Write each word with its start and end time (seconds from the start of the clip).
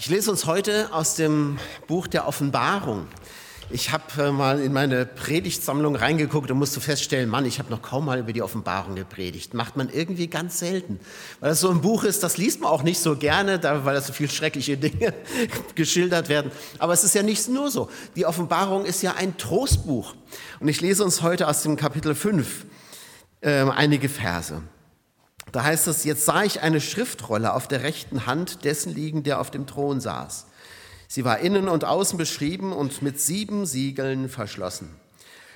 Ich 0.00 0.06
lese 0.08 0.30
uns 0.30 0.46
heute 0.46 0.92
aus 0.92 1.16
dem 1.16 1.58
Buch 1.88 2.06
der 2.06 2.28
Offenbarung. 2.28 3.08
Ich 3.68 3.90
habe 3.90 4.04
äh, 4.22 4.30
mal 4.30 4.60
in 4.60 4.72
meine 4.72 5.04
Predigtsammlung 5.04 5.96
reingeguckt 5.96 6.52
und 6.52 6.56
musste 6.56 6.80
feststellen, 6.80 7.28
Mann, 7.28 7.44
ich 7.44 7.58
habe 7.58 7.68
noch 7.70 7.82
kaum 7.82 8.04
mal 8.04 8.20
über 8.20 8.32
die 8.32 8.40
Offenbarung 8.40 8.94
gepredigt. 8.94 9.54
Macht 9.54 9.76
man 9.76 9.90
irgendwie 9.90 10.28
ganz 10.28 10.60
selten. 10.60 11.00
Weil 11.40 11.50
das 11.50 11.60
so 11.60 11.68
ein 11.70 11.80
Buch 11.80 12.04
ist, 12.04 12.22
das 12.22 12.36
liest 12.36 12.60
man 12.60 12.70
auch 12.70 12.84
nicht 12.84 13.00
so 13.00 13.16
gerne, 13.16 13.60
weil 13.60 13.94
da 13.94 14.00
so 14.00 14.12
viele 14.12 14.30
schreckliche 14.30 14.76
Dinge 14.78 15.14
geschildert 15.74 16.28
werden. 16.28 16.52
Aber 16.78 16.92
es 16.92 17.02
ist 17.02 17.16
ja 17.16 17.24
nicht 17.24 17.48
nur 17.48 17.68
so. 17.68 17.90
Die 18.14 18.24
Offenbarung 18.24 18.84
ist 18.84 19.02
ja 19.02 19.16
ein 19.16 19.36
Trostbuch. 19.36 20.14
Und 20.60 20.68
ich 20.68 20.80
lese 20.80 21.02
uns 21.02 21.22
heute 21.22 21.48
aus 21.48 21.62
dem 21.62 21.74
Kapitel 21.74 22.14
5 22.14 22.66
äh, 23.40 23.64
einige 23.64 24.08
Verse. 24.08 24.62
Da 25.52 25.64
heißt 25.64 25.88
es, 25.88 26.04
jetzt 26.04 26.24
sah 26.24 26.42
ich 26.42 26.60
eine 26.60 26.80
Schriftrolle 26.80 27.52
auf 27.54 27.68
der 27.68 27.82
rechten 27.82 28.26
Hand 28.26 28.64
dessen 28.64 28.94
liegen, 28.94 29.22
der 29.22 29.40
auf 29.40 29.50
dem 29.50 29.66
Thron 29.66 30.00
saß. 30.00 30.46
Sie 31.06 31.24
war 31.24 31.38
innen 31.38 31.68
und 31.68 31.84
außen 31.84 32.18
beschrieben 32.18 32.72
und 32.72 33.00
mit 33.00 33.18
sieben 33.18 33.64
Siegeln 33.64 34.28
verschlossen. 34.28 34.90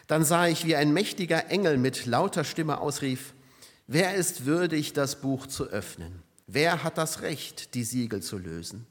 Dann 0.06 0.24
sah 0.24 0.46
ich, 0.46 0.66
wie 0.66 0.76
ein 0.76 0.92
mächtiger 0.92 1.50
Engel 1.50 1.76
mit 1.76 2.06
lauter 2.06 2.44
Stimme 2.44 2.80
ausrief, 2.80 3.34
wer 3.86 4.14
ist 4.14 4.46
würdig, 4.46 4.94
das 4.94 5.20
Buch 5.20 5.46
zu 5.46 5.66
öffnen? 5.66 6.22
Wer 6.46 6.82
hat 6.82 6.98
das 6.98 7.22
Recht, 7.22 7.74
die 7.74 7.84
Siegel 7.84 8.22
zu 8.22 8.38
lösen? 8.38 8.86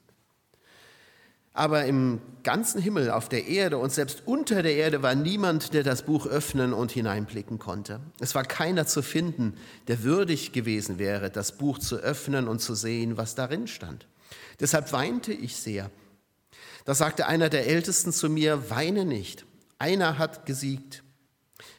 Aber 1.54 1.86
im 1.86 2.22
ganzen 2.44 2.82
Himmel, 2.82 3.12
auf 3.12 3.28
der 3.28 3.48
Erde 3.48 3.78
und 3.78 3.92
selbst 3.92 4.24
unter 4.26 4.64
der 4.64 4.76
Erde 4.76 5.04
war 5.04 5.16
niemand, 5.16 5.74
der 5.74 5.84
das 5.84 6.04
Buch 6.04 6.26
öffnen 6.26 6.72
und 6.72 6.92
hineinblicken 6.92 7.60
konnte. 7.60 8.00
Es 8.20 8.36
war 8.36 8.46
keiner 8.46 8.88
zu 8.88 9.02
finden, 9.02 9.56
der 9.88 10.04
würdig 10.04 10.54
gewesen 10.54 10.98
wäre, 10.98 11.30
das 11.30 11.58
Buch 11.58 11.78
zu 11.78 11.98
öffnen 11.98 12.48
und 12.48 12.60
zu 12.60 12.74
sehen, 12.74 13.18
was 13.18 13.36
darin 13.36 13.68
stand. 13.68 14.08
Deshalb 14.62 14.94
weinte 14.94 15.34
ich 15.34 15.58
sehr. 15.58 15.92
Da 16.86 16.96
sagte 16.96 17.28
einer 17.28 17.50
der 17.50 17.68
Ältesten 17.68 18.14
zu 18.14 18.30
mir, 18.30 18.70
weine 18.70 19.04
nicht, 19.04 19.46
einer 19.78 20.18
hat 20.18 20.46
gesiegt. 20.46 21.04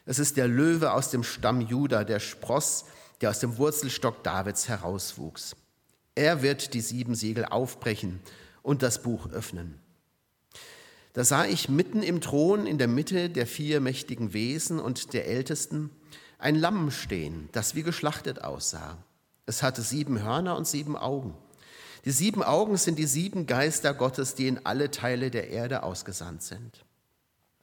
Es 0.05 0.19
ist 0.19 0.37
der 0.37 0.47
Löwe 0.47 0.93
aus 0.93 1.09
dem 1.09 1.23
Stamm 1.23 1.61
Juda, 1.61 2.03
der 2.03 2.19
Spross, 2.19 2.85
der 3.21 3.31
aus 3.31 3.39
dem 3.39 3.57
Wurzelstock 3.57 4.23
Davids 4.23 4.67
herauswuchs. 4.67 5.55
Er 6.13 6.43
wird 6.43 6.73
die 6.75 6.81
sieben 6.81 7.15
Siegel 7.15 7.45
aufbrechen 7.45 8.19
und 8.63 8.81
das 8.81 9.03
Buch 9.03 9.29
öffnen. 9.29 9.79
Da 11.13 11.23
sah 11.23 11.45
ich 11.45 11.69
mitten 11.69 12.01
im 12.01 12.21
Thron 12.21 12.65
in 12.65 12.79
der 12.79 12.87
Mitte 12.87 13.29
der 13.29 13.45
vier 13.45 13.79
mächtigen 13.79 14.33
Wesen 14.33 14.79
und 14.79 15.13
der 15.13 15.27
Ältesten 15.27 15.91
ein 16.39 16.55
Lamm 16.55 16.89
stehen, 16.89 17.49
das 17.51 17.75
wie 17.75 17.83
geschlachtet 17.83 18.43
aussah. 18.43 18.97
Es 19.45 19.61
hatte 19.61 19.83
sieben 19.83 20.23
Hörner 20.23 20.57
und 20.57 20.67
sieben 20.67 20.97
Augen. 20.97 21.35
Die 22.05 22.11
sieben 22.11 22.41
Augen 22.43 22.77
sind 22.77 22.97
die 22.97 23.05
sieben 23.05 23.45
Geister 23.45 23.93
Gottes, 23.93 24.35
die 24.35 24.47
in 24.47 24.65
alle 24.65 24.89
Teile 24.89 25.29
der 25.29 25.49
Erde 25.49 25.83
ausgesandt 25.83 26.41
sind. 26.41 26.83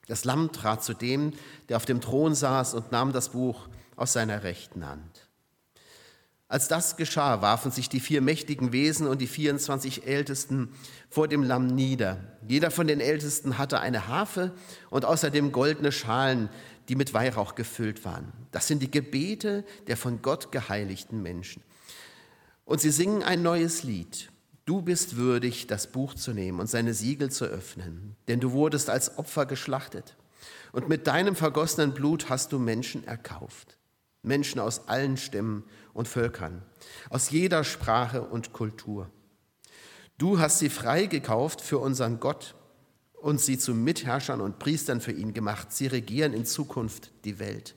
Das 0.06 0.25
Lamm 0.25 0.53
trat 0.53 0.83
zu 0.83 0.95
dem, 0.95 1.33
der 1.69 1.77
auf 1.77 1.84
dem 1.84 2.01
Thron 2.01 2.34
saß 2.34 2.75
und 2.75 2.93
nahm 2.93 3.12
das 3.12 3.31
Buch 3.31 3.69
aus 3.97 4.12
seiner 4.12 4.45
rechten 4.45 4.87
Hand. 4.87 5.30
Als 6.51 6.67
das 6.67 6.97
geschah, 6.97 7.43
warfen 7.43 7.70
sich 7.70 7.89
die 7.89 8.01
vier 8.01 8.20
mächtigen 8.20 8.73
Wesen 8.73 9.06
und 9.06 9.20
die 9.20 9.29
24 9.29 10.09
Ältesten 10.09 10.70
vor 11.09 11.29
dem 11.29 11.45
Lamm 11.45 11.69
nieder. 11.69 12.19
Jeder 12.48 12.73
von 12.73 12.89
den 12.89 12.98
Ältesten 12.98 13.56
hatte 13.56 13.79
eine 13.79 14.09
Harfe 14.09 14.51
und 14.91 15.05
außerdem 15.05 15.53
goldene 15.53 15.93
Schalen, 15.93 16.48
die 16.89 16.97
mit 16.97 17.15
Weihrauch 17.15 17.55
gefüllt 17.55 18.05
waren. 18.05 18.33
Das 18.51 18.67
sind 18.67 18.83
die 18.83 18.91
Gebete 18.91 19.65
der 19.87 19.97
von 19.97 20.23
Gott 20.23 20.51
geheiligten 20.51 21.23
Menschen. 21.23 21.62
Und 22.65 22.81
sie 22.81 22.91
singen 22.91 23.23
ein 23.23 23.43
neues 23.43 23.84
Lied. 23.84 24.33
Du 24.65 24.83
bist 24.83 25.15
würdig, 25.15 25.69
das 25.69 25.87
Buch 25.87 26.15
zu 26.15 26.33
nehmen 26.33 26.59
und 26.59 26.67
seine 26.67 26.95
Siegel 26.95 27.31
zu 27.31 27.45
öffnen, 27.45 28.17
denn 28.27 28.41
du 28.41 28.51
wurdest 28.51 28.91
als 28.91 29.19
Opfer 29.19 29.47
geschlachtet. 29.47 30.17
Und 30.73 30.89
mit 30.89 31.06
deinem 31.06 31.37
vergossenen 31.37 31.95
Blut 31.95 32.28
hast 32.28 32.51
du 32.51 32.59
Menschen 32.59 33.06
erkauft. 33.06 33.77
Menschen 34.22 34.60
aus 34.60 34.88
allen 34.88 35.16
Stämmen 35.16 35.64
und 35.94 36.08
Völkern, 36.08 36.62
aus 37.08 37.31
jeder 37.31 37.64
Sprache 37.64 38.22
und 38.22 38.53
Kultur. 38.53 39.10
Du 40.19 40.38
hast 40.38 40.58
sie 40.58 40.69
freigekauft 40.69 41.60
für 41.60 41.78
unseren 41.78 42.20
Gott 42.20 42.54
und 43.14 43.41
sie 43.41 43.58
zu 43.58 43.75
Mitherrschern 43.75 44.41
und 44.41 44.58
Priestern 44.58 45.00
für 45.00 45.12
ihn 45.12 45.32
gemacht. 45.32 45.72
Sie 45.72 45.86
regieren 45.86 46.32
in 46.32 46.44
Zukunft 46.44 47.12
die 47.25 47.38
Welt. 47.38 47.75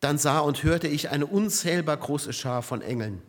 Dann 0.00 0.18
sah 0.18 0.40
und 0.40 0.62
hörte 0.62 0.88
ich 0.88 1.08
eine 1.08 1.26
unzählbar 1.26 1.96
große 1.96 2.34
Schar 2.34 2.62
von 2.62 2.82
Engeln. 2.82 3.22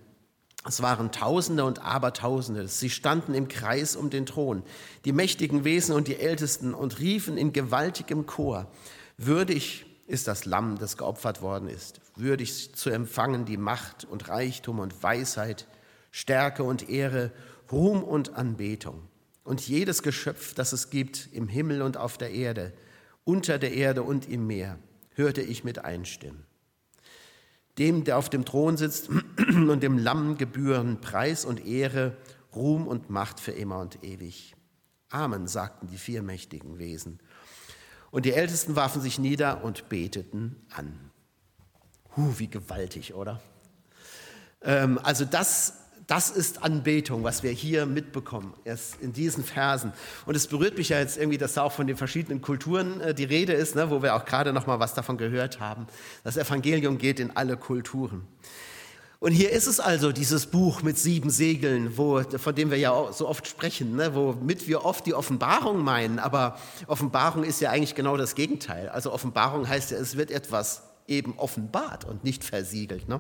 Es 0.68 0.82
waren 0.82 1.12
Tausende 1.12 1.64
und 1.64 1.80
Abertausende. 1.80 2.68
Sie 2.68 2.90
standen 2.90 3.34
im 3.34 3.48
Kreis 3.48 3.96
um 3.96 4.10
den 4.10 4.26
Thron, 4.26 4.64
die 5.06 5.12
mächtigen 5.12 5.64
Wesen 5.64 5.96
und 5.96 6.08
die 6.08 6.18
Ältesten, 6.18 6.74
und 6.74 7.00
riefen 7.00 7.38
in 7.38 7.54
gewaltigem 7.54 8.26
Chor, 8.26 8.70
würdig 9.18 9.85
ist 10.08 10.28
das 10.28 10.46
Lamm, 10.46 10.78
das 10.78 10.98
geopfert 10.98 11.42
worden 11.42 11.68
ist, 11.68 12.00
würdig 12.16 12.76
zu 12.76 12.90
empfangen 12.90 13.46
die 13.46 13.58
Macht 13.58 14.06
und 14.06 14.30
Reichtum 14.30 14.80
und 14.80 15.02
Weisheit, 15.02 15.68
Stärke 16.12 16.64
und 16.64 16.90
Ehre, 16.90 17.32
Ruhm 17.72 18.04
und 18.04 18.36
Anbetung. 18.36 19.02
Und 19.44 19.68
jedes 19.68 20.04
Geschöpf, 20.04 20.54
das 20.54 20.74
es 20.74 20.90
gibt, 20.90 21.30
im 21.32 21.48
Himmel 21.48 21.82
und 21.82 21.98
auf 21.98 22.18
der 22.18 22.32
Erde, 22.32 22.74
unter 23.24 23.58
der 23.58 23.74
Erde 23.74 24.04
und 24.04 24.30
im 24.30 24.48
Meer, 24.48 24.78
hörte 25.16 25.42
ich 25.42 25.64
mit 25.64 25.80
einstimmen. 25.80 26.46
Dem, 27.78 28.04
der 28.04 28.18
auf 28.18 28.30
dem 28.30 28.46
Thron 28.46 28.78
sitzt 28.78 29.10
und 29.38 29.82
dem 29.82 29.98
Lamm 29.98 30.38
gebühren 30.38 31.02
Preis 31.02 31.46
und 31.46 31.66
Ehre, 31.66 32.16
Ruhm 32.56 32.88
und 32.88 33.10
Macht 33.10 33.40
für 33.40 33.52
immer 33.52 33.80
und 33.80 34.04
ewig. 34.04 34.56
Amen, 35.10 35.48
sagten 35.48 35.88
die 35.88 35.98
vier 35.98 36.22
mächtigen 36.22 36.80
Wesen. 36.80 37.20
Und 38.16 38.24
die 38.24 38.32
Ältesten 38.32 38.78
warfen 38.78 39.02
sich 39.02 39.20
nieder 39.20 39.62
und 39.66 39.90
beteten 39.90 40.56
an. 40.74 41.12
Huh, 42.16 42.36
wie 42.38 42.48
gewaltig, 42.48 43.14
oder? 43.14 43.42
Ähm, 44.62 44.98
also 45.04 45.26
das, 45.26 45.82
das 46.08 46.30
ist 46.30 46.64
Anbetung, 46.64 47.26
was 47.26 47.44
wir 47.44 47.52
hier 47.52 47.86
mitbekommen, 47.86 48.54
erst 48.64 49.02
in 49.02 49.12
diesen 49.12 49.44
Versen. 49.44 49.92
Und 50.26 50.36
es 50.36 50.48
berührt 50.48 50.78
mich 50.78 50.88
ja 50.88 51.00
jetzt 51.00 51.18
irgendwie, 51.18 51.38
dass 51.38 51.56
da 51.56 51.64
auch 51.64 51.74
von 51.74 51.88
den 51.88 51.98
verschiedenen 51.98 52.42
Kulturen 52.42 53.02
äh, 53.02 53.14
die 53.14 53.26
Rede 53.26 53.52
ist, 53.52 53.76
ne, 53.76 53.90
wo 53.90 54.02
wir 54.02 54.16
auch 54.16 54.24
gerade 54.24 54.54
noch 54.54 54.66
mal 54.66 54.80
was 54.80 54.94
davon 54.94 55.18
gehört 55.18 55.60
haben. 55.60 55.86
Das 56.24 56.38
Evangelium 56.38 56.98
geht 56.98 57.20
in 57.20 57.36
alle 57.36 57.58
Kulturen. 57.58 58.26
Und 59.26 59.32
hier 59.32 59.50
ist 59.50 59.66
es 59.66 59.80
also, 59.80 60.12
dieses 60.12 60.46
Buch 60.46 60.84
mit 60.84 61.00
sieben 61.00 61.32
Segeln, 61.32 61.98
wo, 61.98 62.22
von 62.22 62.54
dem 62.54 62.70
wir 62.70 62.78
ja 62.78 63.12
so 63.12 63.28
oft 63.28 63.48
sprechen, 63.48 63.96
ne, 63.96 64.14
womit 64.14 64.68
wir 64.68 64.86
oft 64.86 65.04
die 65.08 65.16
Offenbarung 65.16 65.84
meinen. 65.84 66.20
Aber 66.20 66.60
Offenbarung 66.86 67.44
ist 67.44 67.60
ja 67.60 67.72
eigentlich 67.72 67.96
genau 67.96 68.18
das 68.18 68.36
Gegenteil. 68.36 68.88
Also 68.88 69.12
Offenbarung 69.12 69.68
heißt 69.68 69.90
ja, 69.90 69.98
es 69.98 70.16
wird 70.16 70.30
etwas 70.30 70.84
eben 71.08 71.40
offenbart 71.40 72.06
und 72.06 72.24
nicht 72.24 72.44
versiegelt. 72.44 73.10
Ne? 73.10 73.20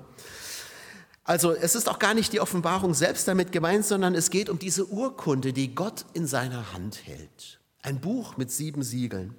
Also 1.23 1.53
es 1.53 1.73
ist 1.73 1.89
auch 1.89 1.97
gar 1.97 2.13
nicht 2.13 2.33
die 2.33 2.39
Offenbarung 2.39 2.93
selbst 2.93 3.27
damit 3.27 3.51
gemeint, 3.51 3.83
sondern 3.83 4.13
es 4.13 4.29
geht 4.29 4.47
um 4.49 4.59
diese 4.59 4.85
Urkunde, 4.85 5.53
die 5.53 5.73
Gott 5.73 6.05
in 6.13 6.27
seiner 6.27 6.71
Hand 6.71 6.99
hält. 7.07 7.59
Ein 7.81 7.99
Buch 7.99 8.37
mit 8.37 8.51
sieben 8.51 8.83
Siegeln. 8.83 9.33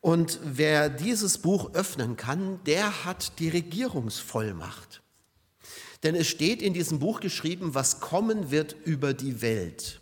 Und 0.00 0.38
wer 0.44 0.88
dieses 0.88 1.38
Buch 1.38 1.74
öffnen 1.74 2.16
kann, 2.16 2.60
der 2.66 3.04
hat 3.04 3.40
die 3.40 3.48
Regierungsvollmacht. 3.48 5.01
Denn 6.02 6.14
es 6.14 6.26
steht 6.26 6.62
in 6.62 6.74
diesem 6.74 6.98
Buch 6.98 7.20
geschrieben, 7.20 7.74
was 7.74 8.00
kommen 8.00 8.50
wird 8.50 8.74
über 8.84 9.14
die 9.14 9.40
Welt. 9.40 10.00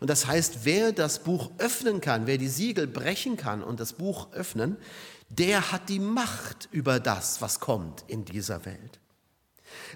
Und 0.00 0.08
das 0.08 0.26
heißt, 0.26 0.60
wer 0.64 0.92
das 0.92 1.22
Buch 1.22 1.50
öffnen 1.58 2.00
kann, 2.00 2.26
wer 2.26 2.38
die 2.38 2.48
Siegel 2.48 2.86
brechen 2.86 3.36
kann 3.36 3.62
und 3.62 3.80
das 3.80 3.94
Buch 3.94 4.32
öffnen, 4.32 4.76
der 5.28 5.72
hat 5.72 5.88
die 5.88 6.00
Macht 6.00 6.68
über 6.72 7.00
das, 7.00 7.40
was 7.40 7.60
kommt 7.60 8.04
in 8.08 8.24
dieser 8.24 8.64
Welt. 8.64 9.00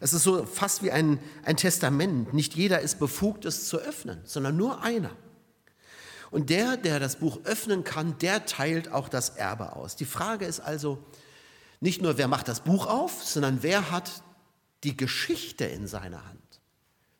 Es 0.00 0.12
ist 0.12 0.22
so 0.22 0.47
fast 0.47 0.83
wie 0.83 0.91
ein, 0.91 1.19
ein 1.44 1.56
Testament. 1.56 2.33
Nicht 2.33 2.54
jeder 2.54 2.81
ist 2.81 2.99
befugt, 2.99 3.44
es 3.44 3.69
zu 3.69 3.78
öffnen, 3.78 4.21
sondern 4.25 4.56
nur 4.56 4.83
einer. 4.83 5.10
Und 6.30 6.51
der, 6.51 6.77
der 6.77 7.01
das 7.01 7.16
Buch 7.16 7.41
öffnen 7.45 7.84
kann, 7.84 8.19
der 8.19 8.47
teilt 8.47 8.91
auch 8.91 9.09
das 9.09 9.30
Erbe 9.30 9.77
aus. 9.77 9.97
Die 9.97 10.04
Frage 10.04 10.47
ist 10.47 10.60
also 10.60 10.98
nicht 11.80 12.03
nur, 12.03 12.19
wer 12.19 12.28
macht 12.28 12.48
das 12.48 12.60
Buch 12.60 12.86
auf, 12.86 13.22
sondern 13.24 13.63
wer 13.63 13.91
hat 13.91 14.10
die 14.84 14.97
Geschichte 14.97 15.65
in 15.65 15.86
seiner 15.86 16.25
Hand? 16.25 16.41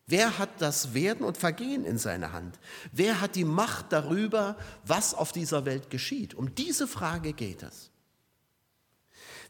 Wer 0.07 0.37
hat 0.37 0.61
das 0.61 0.93
Werden 0.93 1.25
und 1.25 1.37
Vergehen 1.37 1.83
in 1.83 1.97
seiner 1.97 2.31
Hand? 2.31 2.59
Wer 2.91 3.21
hat 3.21 3.35
die 3.35 3.43
Macht 3.43 3.91
darüber, 3.91 4.55
was 4.85 5.15
auf 5.15 5.31
dieser 5.31 5.65
Welt 5.65 5.89
geschieht? 5.89 6.35
Um 6.35 6.53
diese 6.53 6.87
Frage 6.87 7.33
geht 7.33 7.63
es. 7.63 7.89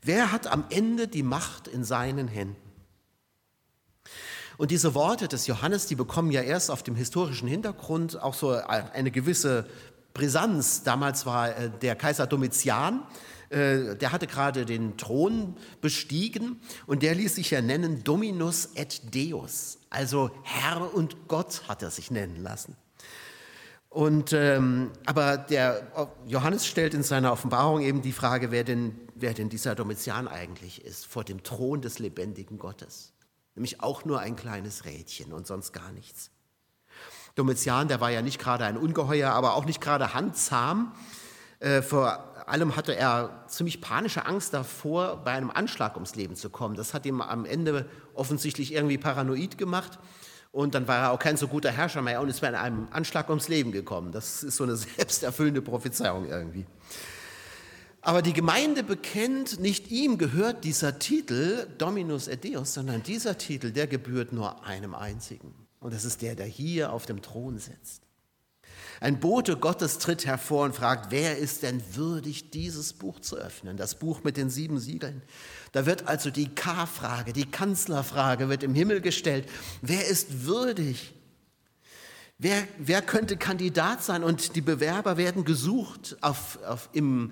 Wer 0.02 0.32
hat 0.32 0.48
am 0.48 0.66
Ende 0.70 1.08
die 1.08 1.24
Macht 1.24 1.68
in 1.68 1.84
seinen 1.84 2.28
Händen? 2.28 2.56
Und 4.58 4.72
diese 4.72 4.94
Worte 4.94 5.28
des 5.28 5.48
Johannes, 5.48 5.88
die 5.88 5.96
bekommen 5.96 6.32
ja 6.32 6.42
erst 6.42 6.72
auf 6.72 6.84
dem 6.84 6.96
historischen 6.96 7.48
Hintergrund 7.48 8.22
auch 8.22 8.34
so 8.34 8.52
eine 8.52 9.12
gewisse 9.12 9.68
Brisanz. 10.14 10.84
Damals 10.84 11.26
war 11.26 11.56
äh, 11.58 11.70
der 11.70 11.96
Kaiser 11.96 12.26
Domitian 12.28 13.06
äh, 13.56 13.96
der 13.96 14.12
hatte 14.12 14.28
gerade 14.28 14.66
den 14.66 14.98
Thron 14.98 15.56
bestiegen 15.80 16.60
und 16.88 17.04
der 17.04 17.16
ließ 17.16 17.36
sich 17.36 17.52
ja 17.52 17.62
nennen 17.62 18.04
Dominus 18.04 18.72
et 18.76 19.16
Deus, 19.16 19.78
also 19.90 20.30
Herr 20.44 20.94
und 20.94 21.30
Gott 21.30 21.64
hat 21.70 21.82
er 21.82 21.90
sich 21.90 22.12
nennen 22.12 22.36
lassen. 22.44 22.76
Und, 23.88 24.34
ähm, 24.34 24.92
aber 25.06 25.38
der 25.38 25.88
Johannes 26.28 26.68
stellt 26.68 26.94
in 26.94 27.02
seiner 27.02 27.32
Offenbarung 27.32 27.80
eben 27.80 28.02
die 28.02 28.12
Frage, 28.12 28.52
wer 28.52 28.66
denn, 28.66 29.00
wer 29.16 29.34
denn 29.34 29.48
dieser 29.48 29.74
Domitian 29.74 30.28
eigentlich 30.28 30.84
ist, 30.84 31.06
vor 31.06 31.24
dem 31.24 31.42
Thron 31.42 31.82
des 31.82 32.00
lebendigen 32.00 32.60
Gottes. 32.60 33.14
Nämlich 33.56 33.82
auch 33.82 34.04
nur 34.04 34.20
ein 34.20 34.36
kleines 34.36 34.84
Rädchen 34.84 35.32
und 35.32 35.48
sonst 35.48 35.72
gar 35.72 35.94
nichts. 35.94 36.30
Domitian, 37.36 37.88
der 37.88 38.02
war 38.02 38.12
ja 38.12 38.22
nicht 38.22 38.38
gerade 38.38 38.66
ein 38.66 38.76
Ungeheuer, 38.76 39.32
aber 39.32 39.54
auch 39.54 39.64
nicht 39.64 39.80
gerade 39.80 40.14
handzahm. 40.14 40.92
Äh, 41.60 41.82
vor 41.82 42.35
allem 42.48 42.76
hatte 42.76 42.96
er 42.96 43.46
ziemlich 43.48 43.82
panische 43.82 44.26
Angst 44.26 44.54
davor, 44.54 45.24
bei 45.24 45.32
einem 45.32 45.50
Anschlag 45.50 45.96
ums 45.96 46.16
Leben 46.16 46.36
zu 46.36 46.50
kommen. 46.50 46.76
Das 46.76 46.94
hat 46.94 47.06
ihm 47.06 47.22
am 47.22 47.46
Ende 47.46 47.88
offensichtlich 48.14 48.74
irgendwie 48.74 48.98
paranoid 48.98 49.58
gemacht. 49.58 50.00
Und 50.52 50.74
dann 50.74 50.88
war 50.88 50.98
er 50.98 51.12
auch 51.12 51.20
kein 51.20 51.36
so 51.36 51.48
guter 51.48 51.72
Herrscher 51.72 52.02
mehr 52.02 52.22
und 52.22 52.30
ist 52.30 52.42
bei 52.42 52.58
einem 52.58 52.88
Anschlag 52.92 53.30
ums 53.30 53.50
Leben 53.50 53.72
gekommen. 53.72 54.12
Das 54.12 54.42
ist 54.42 54.56
so 54.56 54.64
eine 54.64 54.76
selbsterfüllende 54.98 55.62
Prophezeiung 55.62 56.28
irgendwie. 56.28 56.66
Aber 58.02 58.22
die 58.22 58.34
Gemeinde 58.34 58.84
bekennt, 58.84 59.60
nicht 59.60 59.90
ihm 59.90 60.18
gehört 60.18 60.64
dieser 60.64 61.00
Titel 61.00 61.68
Dominus 61.80 62.28
et 62.28 62.46
Deus, 62.46 62.76
sondern 62.76 63.02
dieser 63.02 63.38
Titel, 63.38 63.72
der 63.72 63.88
gebührt 63.88 64.32
nur 64.32 64.64
einem 64.64 64.94
einzigen. 64.94 65.54
Und 65.80 65.94
das 65.94 66.06
ist 66.06 66.22
der, 66.22 66.36
der 66.36 66.46
hier 66.46 66.94
auf 66.94 67.06
dem 67.06 67.22
Thron 67.22 67.58
sitzt. 67.58 68.05
Ein 69.02 69.20
Bote 69.20 69.58
Gottes 69.58 69.98
tritt 69.98 70.26
hervor 70.26 70.66
und 70.66 70.76
fragt, 70.76 71.12
wer 71.12 71.38
ist 71.38 71.64
denn 71.64 71.82
würdig, 71.94 72.52
dieses 72.52 72.94
Buch 72.94 73.20
zu 73.20 73.36
öffnen? 73.36 73.78
Das 73.78 73.96
Buch 73.96 74.24
mit 74.24 74.38
den 74.38 74.50
sieben 74.50 74.80
Siegeln. 74.80 75.22
Da 75.72 75.86
wird 75.86 76.08
also 76.08 76.32
die 76.32 76.48
K-Frage, 76.48 77.34
die 77.34 77.50
Kanzlerfrage 77.50 78.48
wird 78.50 78.64
im 78.64 78.74
Himmel 78.74 79.02
gestellt. 79.02 79.50
Wer 79.82 80.08
ist 80.08 80.46
würdig? 80.46 81.14
Wer, 82.38 82.68
wer 82.78 83.02
könnte 83.02 83.38
Kandidat 83.38 84.04
sein? 84.04 84.24
Und 84.24 84.56
die 84.56 84.62
Bewerber 84.62 85.18
werden 85.18 85.46
gesucht 85.46 86.18
auf, 86.22 86.60
auf, 86.66 86.90
im, 86.92 87.32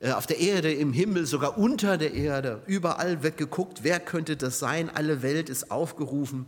äh, 0.00 0.12
auf 0.12 0.26
der 0.26 0.38
Erde, 0.38 0.72
im 0.72 0.92
Himmel, 0.92 1.26
sogar 1.26 1.58
unter 1.58 1.98
der 1.98 2.14
Erde. 2.14 2.62
Überall 2.66 3.22
wird 3.22 3.36
geguckt, 3.36 3.80
wer 3.82 4.00
könnte 4.00 4.36
das 4.36 4.58
sein? 4.58 4.90
Alle 4.94 5.22
Welt 5.22 5.50
ist 5.50 5.70
aufgerufen, 5.70 6.46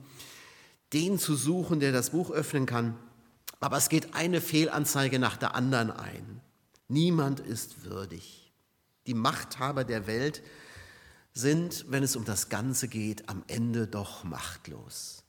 den 0.93 1.19
zu 1.19 1.35
suchen, 1.35 1.81
der 1.81 1.93
das 1.93 2.11
Buch 2.11 2.31
öffnen 2.31 2.65
kann. 2.65 2.97
Aber 3.61 3.77
es 3.77 3.89
geht 3.91 4.15
eine 4.15 4.41
Fehlanzeige 4.41 5.19
nach 5.19 5.37
der 5.37 5.55
anderen 5.55 5.91
ein. 5.91 6.41
Niemand 6.89 7.41
ist 7.41 7.85
würdig. 7.85 8.53
Die 9.07 9.15
Machthaber 9.15 9.85
der 9.85 10.07
Welt 10.07 10.43
sind, 11.33 11.85
wenn 11.89 12.03
es 12.03 12.17
um 12.17 12.25
das 12.25 12.49
Ganze 12.49 12.89
geht, 12.89 13.29
am 13.29 13.45
Ende 13.47 13.87
doch 13.87 14.25
machtlos. 14.25 15.23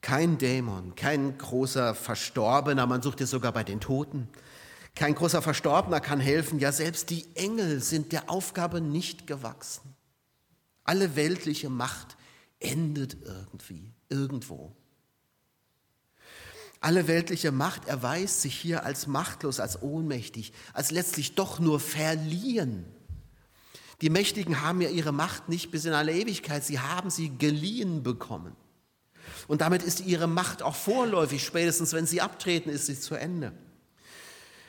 Kein 0.00 0.38
Dämon, 0.38 0.94
kein 0.94 1.36
großer 1.36 1.94
Verstorbener, 1.94 2.86
man 2.86 3.02
sucht 3.02 3.20
es 3.20 3.30
sogar 3.30 3.52
bei 3.52 3.64
den 3.64 3.80
Toten, 3.80 4.28
kein 4.94 5.14
großer 5.14 5.42
Verstorbener 5.42 6.00
kann 6.00 6.20
helfen, 6.20 6.58
ja 6.58 6.72
selbst 6.72 7.10
die 7.10 7.26
Engel 7.34 7.80
sind 7.80 8.12
der 8.12 8.30
Aufgabe 8.30 8.80
nicht 8.80 9.26
gewachsen. 9.26 9.94
Alle 10.84 11.14
weltliche 11.16 11.68
Macht 11.68 12.16
endet 12.58 13.16
irgendwie, 13.22 13.92
irgendwo. 14.08 14.74
Alle 16.80 17.08
weltliche 17.08 17.50
Macht 17.50 17.86
erweist 17.86 18.42
sich 18.42 18.54
hier 18.54 18.84
als 18.84 19.06
machtlos, 19.06 19.58
als 19.58 19.82
ohnmächtig, 19.82 20.52
als 20.72 20.90
letztlich 20.90 21.34
doch 21.34 21.58
nur 21.58 21.80
verliehen. 21.80 22.84
Die 24.00 24.10
Mächtigen 24.10 24.60
haben 24.62 24.80
ja 24.80 24.88
ihre 24.88 25.10
Macht 25.10 25.48
nicht 25.48 25.72
bis 25.72 25.84
in 25.84 25.92
alle 25.92 26.12
Ewigkeit, 26.12 26.64
sie 26.64 26.78
haben 26.78 27.10
sie 27.10 27.36
geliehen 27.36 28.04
bekommen. 28.04 28.54
Und 29.48 29.60
damit 29.60 29.82
ist 29.82 30.00
ihre 30.00 30.28
Macht 30.28 30.62
auch 30.62 30.76
vorläufig, 30.76 31.44
spätestens 31.44 31.92
wenn 31.92 32.06
sie 32.06 32.20
abtreten, 32.20 32.70
ist 32.70 32.86
sie 32.86 32.98
zu 32.98 33.16
Ende. 33.16 33.52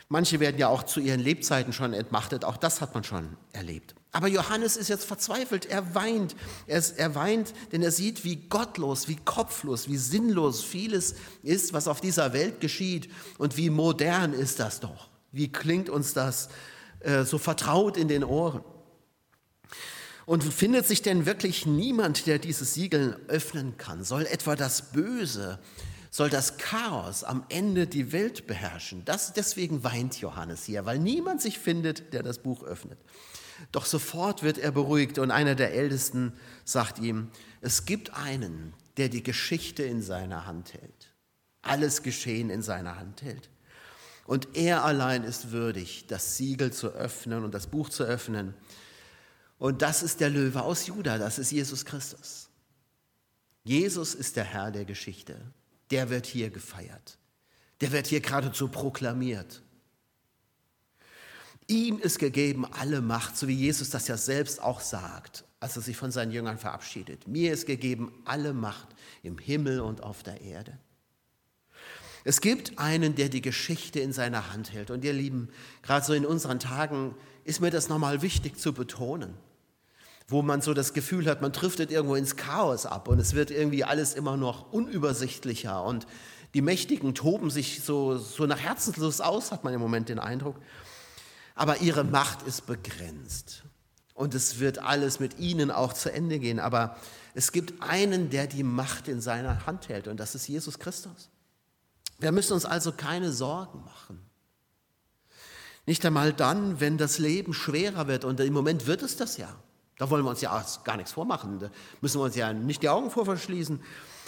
Manche 0.08 0.40
werden 0.40 0.58
ja 0.58 0.68
auch 0.68 0.84
zu 0.84 1.00
ihren 1.00 1.20
Lebzeiten 1.20 1.74
schon 1.74 1.94
entmachtet, 1.94 2.44
auch 2.44 2.58
das 2.58 2.82
hat 2.82 2.96
man 2.96 3.04
schon 3.04 3.38
erlebt. 3.54 3.94
Aber 4.12 4.28
Johannes 4.28 4.76
ist 4.76 4.88
jetzt 4.88 5.06
verzweifelt, 5.06 5.68
er 5.68 5.94
weint, 5.94 6.36
er, 6.66 6.80
ist, 6.80 6.98
er 6.98 7.14
weint, 7.14 7.54
denn 7.72 7.84
er 7.84 7.92
sieht, 7.92 8.24
wie 8.24 8.38
gottlos, 8.38 9.08
wie 9.08 9.18
kopflos, 9.18 9.88
wie 9.88 9.98
sinnlos 9.98 10.64
vieles 10.64 11.16
ist, 11.44 11.74
was 11.74 11.88
auf 11.88 12.02
dieser 12.02 12.34
Welt 12.34 12.60
geschieht 12.60 13.10
und 13.38 13.56
wie 13.56 13.70
modern 13.70 14.34
ist 14.34 14.60
das 14.60 14.80
doch. 14.80 15.10
Wie 15.32 15.52
klingt 15.52 15.90
uns 15.90 16.14
das 16.14 16.50
äh, 17.02 17.24
so 17.24 17.38
vertraut 17.38 17.98
in 17.98 18.08
den 18.08 18.24
Ohren? 18.24 18.64
Und 20.26 20.44
findet 20.44 20.88
sich 20.88 21.02
denn 21.04 21.28
wirklich 21.28 21.68
niemand, 21.68 22.26
der 22.26 22.40
dieses 22.40 22.74
Siegel 22.74 23.20
öffnen 23.28 23.78
kann? 23.78 24.04
Soll 24.04 24.26
etwa 24.26 24.56
das 24.56 24.92
Böse, 24.92 25.60
soll 26.10 26.30
das 26.30 26.58
Chaos 26.58 27.24
am 27.24 27.46
Ende 27.50 27.86
die 27.86 28.12
Welt 28.12 28.48
beherrschen? 28.48 29.04
Das, 29.06 29.34
deswegen 29.34 29.84
weint 29.84 30.20
Johannes 30.20 30.66
hier, 30.66 30.86
weil 30.86 30.98
niemand 30.98 31.42
sich 31.42 31.60
findet, 31.60 32.14
der 32.14 32.24
das 32.24 32.40
Buch 32.40 32.64
öffnet. 32.64 33.00
Doch 33.72 33.86
sofort 33.86 34.44
wird 34.44 34.58
er 34.58 34.72
beruhigt 34.72 35.20
und 35.20 35.32
einer 35.32 35.56
der 35.56 35.74
Ältesten 35.74 36.34
sagt 36.66 37.00
ihm, 37.00 37.30
es 37.62 37.86
gibt 37.86 38.14
einen, 38.14 38.74
der 38.98 39.10
die 39.10 39.24
Geschichte 39.24 39.84
in 39.84 40.02
seiner 40.02 40.46
Hand 40.46 40.74
hält, 40.74 41.14
alles 41.62 42.04
Geschehen 42.04 42.50
in 42.50 42.62
seiner 42.62 42.98
Hand 42.98 43.22
hält. 43.22 43.50
Und 44.26 44.56
er 44.56 44.86
allein 44.86 45.24
ist 45.24 45.52
würdig, 45.52 46.06
das 46.08 46.38
Siegel 46.38 46.72
zu 46.72 46.90
öffnen 46.90 47.44
und 47.44 47.54
das 47.54 47.68
Buch 47.68 47.90
zu 47.90 48.04
öffnen. 48.04 48.54
Und 49.58 49.82
das 49.82 50.04
ist 50.04 50.20
der 50.20 50.30
Löwe 50.30 50.62
aus 50.62 50.88
Juda, 50.88 51.18
das 51.18 51.40
ist 51.40 51.52
Jesus 51.52 51.84
Christus. 51.84 52.50
Jesus 53.64 54.14
ist 54.14 54.36
der 54.36 54.46
Herr 54.46 54.72
der 54.72 54.86
Geschichte. 54.86 55.36
Der 55.92 56.10
wird 56.10 56.26
hier 56.26 56.50
gefeiert. 56.50 57.18
Der 57.82 57.92
wird 57.92 58.08
hier 58.08 58.22
geradezu 58.22 58.68
proklamiert. 58.68 59.62
Ihm 61.69 62.00
ist 62.00 62.18
gegeben 62.18 62.66
alle 62.66 63.00
Macht, 63.00 63.38
so 63.38 63.48
wie 63.48 63.54
Jesus 63.54 63.92
das 63.92 64.07
ja 64.07 64.18
selbst 64.18 64.60
auch 64.60 64.81
sagt, 64.81 65.44
als 65.60 65.75
er 65.75 65.83
sich 65.83 65.95
von 65.95 66.10
seinen 66.10 66.31
Jüngern 66.31 66.57
verabschiedet. 66.57 67.27
Mir 67.27 67.54
ist 67.54 67.68
gegeben 67.68 68.12
alle 68.25 68.54
Macht 68.54 68.88
im 69.21 69.38
Himmel 69.38 69.80
und 69.80 70.01
auf 70.01 70.24
der 70.24 70.42
Erde. 70.42 70.80
Es 72.24 72.42
gibt 72.42 72.80
einen, 72.80 73.13
der 73.13 73.30
die 73.30 73.44
Geschichte 73.44 74.00
in 74.00 74.13
seiner 74.13 74.51
Hand 74.51 74.74
hält. 74.74 74.89
Und 74.89 75.04
ihr 75.06 75.13
Lieben, 75.13 75.50
gerade 75.83 76.04
so 76.04 76.13
in 76.13 76.25
unseren 76.25 76.60
Tagen 76.60 77.13
ist 77.44 77.62
mir 77.62 77.69
das 77.69 77.88
nochmal 77.88 78.24
wichtig 78.24 78.57
zu 78.57 78.74
betonen, 78.74 79.36
wo 80.27 80.42
man 80.42 80.62
so 80.62 80.74
das 80.74 80.94
Gefühl 80.94 81.27
hat, 81.27 81.44
man 81.44 81.51
driftet 81.51 81.92
irgendwo 81.92 82.15
ins 82.15 82.36
Chaos 82.36 82.88
ab 82.88 83.07
und 83.07 83.19
es 83.19 83.36
wird 83.36 83.51
irgendwie 83.51 83.83
alles 83.83 84.15
immer 84.15 84.38
noch 84.38 84.72
unübersichtlicher 84.72 85.83
und 85.83 86.07
die 86.56 86.63
Mächtigen 86.63 87.13
toben 87.13 87.51
sich 87.51 87.83
so, 87.83 88.17
so 88.17 88.48
nach 88.48 88.60
Herzenslust 88.60 89.24
aus, 89.24 89.51
hat 89.51 89.63
man 89.63 89.72
im 89.72 89.79
Moment 89.79 90.10
den 90.10 90.17
Eindruck 90.17 90.55
aber 91.60 91.82
ihre 91.82 92.06
Macht 92.06 92.44
ist 92.44 92.68
begrenzt. 92.68 93.63
Und 94.13 94.34
es 94.34 94.60
wird 94.60 94.80
alles 94.80 95.20
mit 95.20 95.39
ihnen 95.39 95.72
auch 95.72 95.92
zu 95.92 96.10
Ende 96.10 96.39
gehen. 96.39 96.58
Aber 96.58 96.96
es 97.34 97.51
gibt 97.51 97.84
einen, 97.84 98.30
der 98.30 98.48
die 98.48 98.63
Macht 98.63 99.10
in 99.10 99.20
seiner 99.20 99.66
Hand 99.66 99.89
hält, 99.89 100.08
und 100.08 100.22
das 100.22 100.36
ist 100.36 100.48
Jesus 100.48 100.80
Christus. 100.80 101.30
Wir 102.18 102.32
müssen 102.32 102.54
uns 102.54 102.63
also 102.63 102.94
keine 102.94 103.34
Sorgen 103.34 103.84
machen. 103.84 104.22
Nicht 105.86 106.06
einmal 106.06 106.32
dann, 106.32 106.80
wenn 106.80 106.98
das 106.98 107.20
Leben 107.20 107.54
schwerer 107.54 108.08
wird, 108.08 108.24
und 108.24 108.39
im 108.39 108.54
Moment 108.54 108.88
wird 108.88 109.01
es 109.01 109.18
das 109.18 109.36
ja. 109.36 109.54
Da 109.98 110.10
wollen 110.10 110.24
wir 110.24 110.30
uns 110.30 110.39
ja 110.39 110.66
gar 110.86 110.96
nichts 110.96 111.12
vormachen. 111.12 111.60
Da 111.60 111.72
müssen 112.00 112.22
wir 112.22 112.24
uns 112.24 112.38
ja 112.38 112.54
nicht 112.54 112.84
die 112.84 112.89
Augen 112.89 113.12
vor 113.12 113.25
verschließen. 113.25 113.84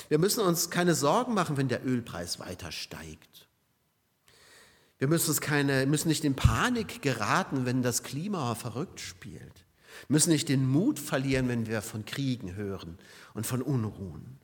Wir 0.10 0.20
müssen 0.20 0.42
uns 0.42 0.70
keine 0.70 0.96
Sorgen 0.96 1.34
machen, 1.34 1.56
wenn 1.56 1.70
der 1.70 1.86
Ölpreis 1.86 2.40
weiter 2.40 2.74
steigt. 2.74 3.48
Wir 5.02 5.08
müssen, 5.08 5.32
uns 5.32 5.42
keine, 5.42 5.88
müssen 5.88 6.10
nicht 6.10 6.24
in 6.24 6.36
Panik 6.36 7.02
geraten, 7.02 7.66
wenn 7.66 7.82
das 7.82 8.04
Klima 8.04 8.54
verrückt 8.54 9.00
spielt. 9.00 9.66
Wir 10.06 10.14
müssen 10.14 10.30
nicht 10.30 10.48
den 10.48 10.64
Mut 10.64 11.00
verlieren, 11.00 11.48
wenn 11.48 11.66
wir 11.66 11.82
von 11.82 12.06
Kriegen 12.06 12.54
hören 12.54 13.00
und 13.34 13.48
von 13.48 13.64
Unruhen. 13.64 14.38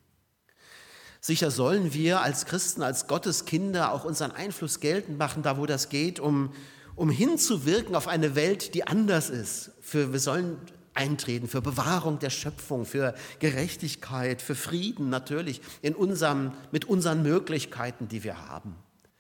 Sicher 1.22 1.52
sollen 1.52 1.94
wir 1.94 2.22
als 2.22 2.48
Christen, 2.48 2.82
als 2.82 3.06
Gotteskinder 3.06 3.94
auch 3.94 4.04
unseren 4.04 4.32
Einfluss 4.32 4.80
geltend 4.80 5.20
machen, 5.20 5.44
da 5.44 5.60
wo 5.60 5.68
das 5.68 5.90
geht, 5.90 6.20
um, 6.20 6.52
um 6.96 7.12
hinzuwirken 7.12 7.94
auf 7.94 8.08
eine 8.08 8.34
Welt, 8.34 8.74
die 8.74 8.88
anders 8.88 9.30
ist. 9.30 9.70
Für, 9.80 10.12
wir 10.12 10.20
sollen 10.20 10.58
eintreten 10.96 11.48
für 11.48 11.62
Bewahrung 11.62 12.18
der 12.18 12.32
Schöpfung, 12.32 12.88
für 12.88 13.14
Gerechtigkeit, 13.38 14.42
für 14.42 14.56
Frieden 14.56 15.12
natürlich 15.12 15.62
in 15.84 15.94
unserem, 15.94 16.54
mit 16.72 16.86
unseren 16.86 17.22
Möglichkeiten, 17.22 18.08
die 18.08 18.24
wir 18.24 18.50
haben. 18.50 18.76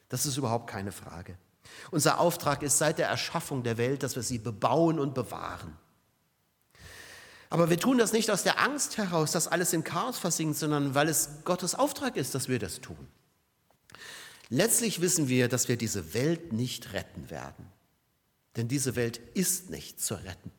Das 0.10 0.26
ist 0.26 0.38
überhaupt 0.38 0.70
keine 0.70 0.92
Frage. 0.92 1.38
Unser 1.92 2.20
Auftrag 2.20 2.64
ist 2.64 2.78
seit 2.78 2.98
der 2.98 3.08
Erschaffung 3.08 3.64
der 3.64 3.78
Welt, 3.78 4.04
dass 4.04 4.16
wir 4.16 4.24
sie 4.24 4.38
bebauen 4.38 5.00
und 5.00 5.14
bewahren. 5.14 5.78
Aber 7.50 7.70
wir 7.70 7.80
tun 7.80 7.98
das 7.98 8.12
nicht 8.12 8.30
aus 8.30 8.44
der 8.44 8.60
Angst 8.60 8.98
heraus, 8.98 9.32
dass 9.32 9.48
alles 9.48 9.74
im 9.74 9.84
Chaos 9.84 10.18
versinkt, 10.18 10.58
sondern 10.58 10.96
weil 10.96 11.08
es 11.08 11.30
Gottes 11.46 11.76
Auftrag 11.76 12.18
ist, 12.18 12.36
dass 12.36 12.50
wir 12.50 12.60
das 12.60 12.82
tun. 12.82 13.08
Letztlich 14.50 15.02
wissen 15.02 15.28
wir, 15.28 15.48
dass 15.50 15.68
wir 15.68 15.78
diese 15.78 16.14
Welt 16.14 16.54
nicht 16.54 16.94
retten 16.94 17.30
werden. 17.30 17.68
Denn 18.56 18.68
diese 18.68 18.96
Welt 18.96 19.18
ist 19.34 19.70
nicht 19.70 20.02
zu 20.02 20.16
retten. 20.16 20.52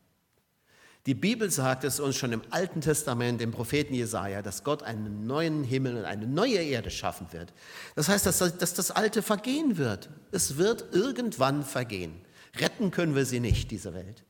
Die 1.08 1.14
Bibel 1.14 1.50
sagt 1.50 1.84
es 1.84 2.00
uns 2.00 2.16
schon 2.16 2.32
im 2.32 2.42
Alten 2.50 2.82
Testament, 2.82 3.40
dem 3.40 3.50
Propheten 3.50 3.94
Jesaja, 3.94 4.42
dass 4.42 4.62
Gott 4.62 4.82
einen 4.82 5.26
neuen 5.26 5.64
Himmel 5.64 5.96
und 5.96 6.04
eine 6.04 6.26
neue 6.26 6.58
Erde 6.58 6.90
schaffen 6.90 7.32
wird. 7.32 7.54
Das 7.94 8.10
heißt, 8.10 8.26
dass, 8.26 8.36
dass 8.36 8.74
das 8.74 8.90
Alte 8.90 9.22
vergehen 9.22 9.78
wird. 9.78 10.10
Es 10.32 10.58
wird 10.58 10.92
irgendwann 10.92 11.64
vergehen. 11.64 12.20
Retten 12.56 12.90
können 12.90 13.14
wir 13.14 13.24
sie 13.24 13.40
nicht, 13.40 13.70
diese 13.70 13.94
Welt. 13.94 14.22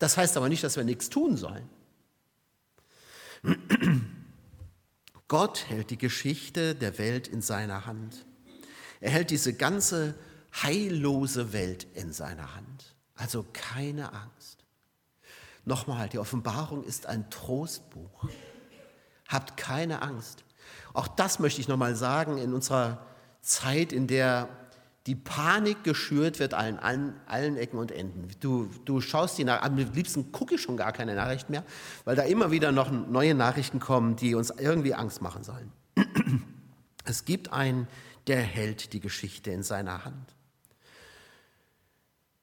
Das 0.00 0.16
heißt 0.16 0.36
aber 0.36 0.48
nicht, 0.48 0.64
dass 0.64 0.76
wir 0.76 0.82
nichts 0.82 1.08
tun 1.08 1.36
sollen. 1.36 1.70
Gott 5.28 5.66
hält 5.68 5.90
die 5.90 5.98
Geschichte 5.98 6.74
der 6.74 6.98
Welt 6.98 7.28
in 7.28 7.42
seiner 7.42 7.86
Hand. 7.86 8.26
Er 9.00 9.12
hält 9.12 9.30
diese 9.30 9.54
ganze 9.54 10.16
heillose 10.64 11.52
Welt 11.52 11.86
in 11.94 12.12
seiner 12.12 12.56
Hand. 12.56 12.96
Also 13.14 13.46
keine 13.52 14.12
Angst. 14.12 14.57
Nochmal, 15.68 16.08
die 16.08 16.18
Offenbarung 16.18 16.82
ist 16.82 17.04
ein 17.04 17.28
Trostbuch. 17.28 18.26
Habt 19.28 19.58
keine 19.58 20.00
Angst. 20.00 20.42
Auch 20.94 21.06
das 21.06 21.40
möchte 21.40 21.60
ich 21.60 21.68
nochmal 21.68 21.94
sagen 21.94 22.38
in 22.38 22.54
unserer 22.54 23.04
Zeit, 23.42 23.92
in 23.92 24.06
der 24.06 24.48
die 25.06 25.14
Panik 25.14 25.84
geschürt 25.84 26.38
wird 26.38 26.54
an 26.54 26.78
allen, 26.78 27.20
allen 27.26 27.58
Ecken 27.58 27.78
und 27.78 27.92
Enden. 27.92 28.28
Du, 28.40 28.70
du 28.86 29.02
schaust 29.02 29.36
die 29.36 29.44
nach, 29.44 29.60
am 29.60 29.76
liebsten 29.76 30.32
gucke 30.32 30.54
ich 30.54 30.62
schon 30.62 30.78
gar 30.78 30.92
keine 30.92 31.14
Nachrichten 31.14 31.52
mehr, 31.52 31.64
weil 32.06 32.16
da 32.16 32.22
immer 32.22 32.50
wieder 32.50 32.72
noch 32.72 32.90
neue 32.90 33.34
Nachrichten 33.34 33.78
kommen, 33.78 34.16
die 34.16 34.34
uns 34.34 34.48
irgendwie 34.48 34.94
Angst 34.94 35.20
machen 35.20 35.44
sollen. 35.44 35.72
Es 37.04 37.24
gibt 37.24 37.52
einen, 37.52 37.88
der 38.26 38.40
hält 38.40 38.92
die 38.94 39.00
Geschichte 39.00 39.50
in 39.50 39.62
seiner 39.62 40.04
Hand. 40.06 40.34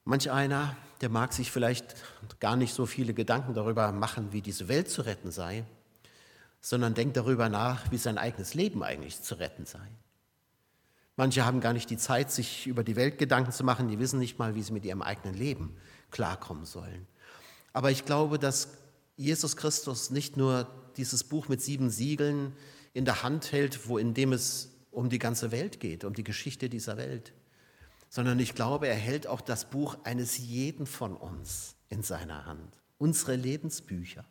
Manch 0.04 0.32
einer, 0.32 0.76
der 1.06 1.12
mag 1.12 1.34
sich 1.34 1.52
vielleicht 1.52 1.94
gar 2.40 2.56
nicht 2.56 2.74
so 2.74 2.88
viele 2.88 3.14
Gedanken 3.14 3.54
darüber 3.54 3.92
machen, 3.92 4.34
wie 4.34 4.42
diese 4.42 4.68
Welt 4.68 4.90
zu 4.90 5.04
retten 5.04 5.30
sei, 5.30 5.64
sondern 6.62 6.96
denkt 6.96 7.16
darüber 7.16 7.48
nach, 7.48 7.92
wie 7.92 8.00
sein 8.00 8.18
eigenes 8.18 8.56
Leben 8.56 8.82
eigentlich 8.82 9.22
zu 9.22 9.36
retten 9.36 9.68
sei. 9.68 9.88
Manche 11.16 11.46
haben 11.46 11.60
gar 11.60 11.74
nicht 11.74 11.92
die 11.92 11.98
Zeit, 11.98 12.32
sich 12.32 12.66
über 12.66 12.84
die 12.84 12.96
Welt 12.96 13.20
Gedanken 13.20 13.52
zu 13.52 13.64
machen. 13.64 13.88
Die 13.88 14.00
wissen 14.00 14.18
nicht 14.18 14.40
mal, 14.40 14.56
wie 14.56 14.64
sie 14.64 14.74
mit 14.74 14.84
ihrem 14.84 15.04
eigenen 15.04 15.36
Leben 15.36 15.78
klarkommen 16.10 16.66
sollen. 16.66 17.06
Aber 17.72 17.92
ich 17.92 18.06
glaube, 18.06 18.40
dass 18.40 18.70
Jesus 19.16 19.56
Christus 19.58 20.10
nicht 20.10 20.38
nur 20.38 20.68
dieses 20.98 21.24
Buch 21.24 21.50
mit 21.50 21.62
sieben 21.62 21.92
Siegeln 21.92 22.52
in 22.94 23.06
der 23.06 23.22
Hand 23.22 23.52
hält, 23.52 23.88
wo 23.88 24.00
in 24.00 24.16
dem 24.16 24.34
es 24.34 24.72
um 24.90 25.10
die 25.12 25.20
ganze 25.20 25.52
Welt 25.52 25.80
geht, 25.80 26.04
um 26.04 26.16
die 26.16 26.24
Geschichte 26.24 26.68
dieser 26.68 26.98
Welt, 26.98 27.32
sondern 28.16 28.40
ich 28.40 28.56
glaube, 28.56 28.88
er 28.88 28.96
hält 28.96 29.28
auch 29.28 29.42
das 29.42 29.70
Buch 29.70 29.98
eines 30.06 30.38
jeden 30.38 30.86
von 30.86 31.18
uns 31.18 31.76
in 31.90 32.02
seiner 32.02 32.46
Hand, 32.46 32.82
unsere 32.98 33.36
Lebensbücher. 33.36 34.24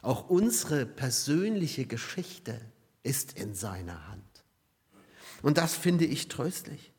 Auch 0.00 0.30
unsere 0.30 0.86
persönliche 0.86 1.84
Geschichte 1.84 2.58
ist 3.02 3.34
in 3.34 3.54
seiner 3.54 4.08
Hand. 4.08 4.44
Und 5.42 5.58
das 5.58 5.74
finde 5.74 6.06
ich 6.06 6.28
tröstlich. 6.28 6.94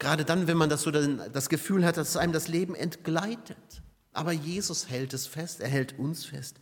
Gerade 0.00 0.24
dann, 0.24 0.48
wenn 0.48 0.56
man 0.56 0.68
das, 0.68 0.82
so 0.82 0.90
das 0.90 1.48
Gefühl 1.48 1.86
hat, 1.86 1.96
dass 1.96 2.16
einem 2.16 2.32
das 2.32 2.48
Leben 2.48 2.74
entgleitet. 2.74 3.82
Aber 4.12 4.32
Jesus 4.32 4.88
hält 4.88 5.14
es 5.14 5.28
fest, 5.28 5.60
er 5.60 5.68
hält 5.68 5.96
uns 5.96 6.24
fest. 6.24 6.56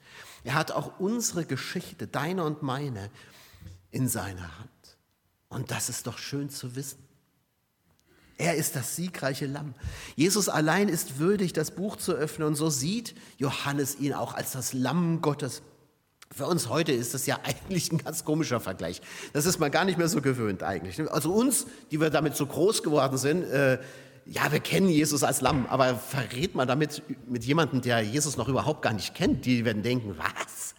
Er 0.45 0.57
hat 0.57 0.73
auch 0.73 1.01
unsere 1.01 1.47
Geschichte, 1.47 2.07
deine 2.07 2.45
und 2.45 2.63
meine, 2.63 3.11
in 3.91 4.09
seiner 4.09 4.59
Hand. 4.59 4.99
Und 5.49 5.71
das 5.71 5.89
ist 5.89 6.07
doch 6.07 6.19
schön 6.19 6.51
zu 6.51 6.77
wissen. 6.77 7.10
Er 8.41 8.55
ist 8.55 8.75
das 8.75 8.97
siegreiche 8.97 9.45
Lamm. 9.45 9.75
Jesus 10.17 10.49
allein 10.49 10.89
ist 10.89 11.19
würdig, 11.19 11.53
das 11.53 11.73
Buch 11.73 11.97
zu 11.97 12.13
öffnen. 12.13 12.49
Und 12.49 12.55
so 12.55 12.71
sieht 12.71 13.15
Johannes 13.37 14.01
ihn 14.01 14.15
auch 14.15 14.33
als 14.33 14.53
das 14.53 14.73
Lamm 14.73 15.21
Gottes. 15.21 15.61
Für 16.35 16.47
uns 16.47 16.71
heute 16.71 16.91
ist 16.93 17.13
das 17.13 17.27
ja 17.27 17.39
eigentlich 17.45 17.93
ein 17.93 17.99
ganz 17.99 18.25
komischer 18.25 18.59
Vergleich. 18.59 19.03
Das 19.35 19.45
ist 19.45 19.61
man 19.61 19.71
gar 19.71 19.85
nicht 19.85 19.99
mehr 19.99 20.09
so 20.09 20.23
gewöhnt 20.23 20.63
eigentlich. 20.63 20.99
Also 21.13 21.35
uns, 21.35 21.67
die 21.91 22.01
wir 22.01 22.09
damit 22.09 22.35
so 22.35 22.47
groß 22.47 22.83
geworden 22.83 23.19
sind, 23.19 23.43
äh, 23.43 23.79
ja, 24.25 24.51
wir 24.51 24.61
kennen 24.61 24.89
Jesus 24.89 25.23
als 25.23 25.43
Lamm, 25.43 25.67
aber 25.67 25.97
verrät 25.97 26.55
man 26.55 26.67
damit 26.67 27.03
mit 27.27 27.45
jemandem, 27.45 27.83
der 27.83 28.01
Jesus 28.01 28.39
noch 28.39 28.49
überhaupt 28.49 28.81
gar 28.81 28.95
nicht 28.95 29.15
kennt, 29.15 29.45
die 29.45 29.67
werden 29.67 29.83
denken, 29.83 30.17
was? 30.17 30.75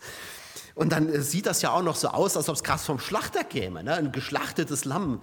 Und 0.74 0.94
dann 0.94 1.10
äh, 1.10 1.22
sieht 1.22 1.46
das 1.46 1.62
ja 1.62 1.72
auch 1.72 1.84
noch 1.84 1.96
so 1.96 2.08
aus, 2.08 2.36
als 2.36 2.50
ob 2.50 2.56
es 2.56 2.64
krass 2.64 2.86
vom 2.88 2.98
Schlachter 2.98 3.44
käme, 3.44 3.84
ne? 3.84 3.94
ein 3.94 4.12
geschlachtetes 4.12 4.86
Lamm. 4.86 5.22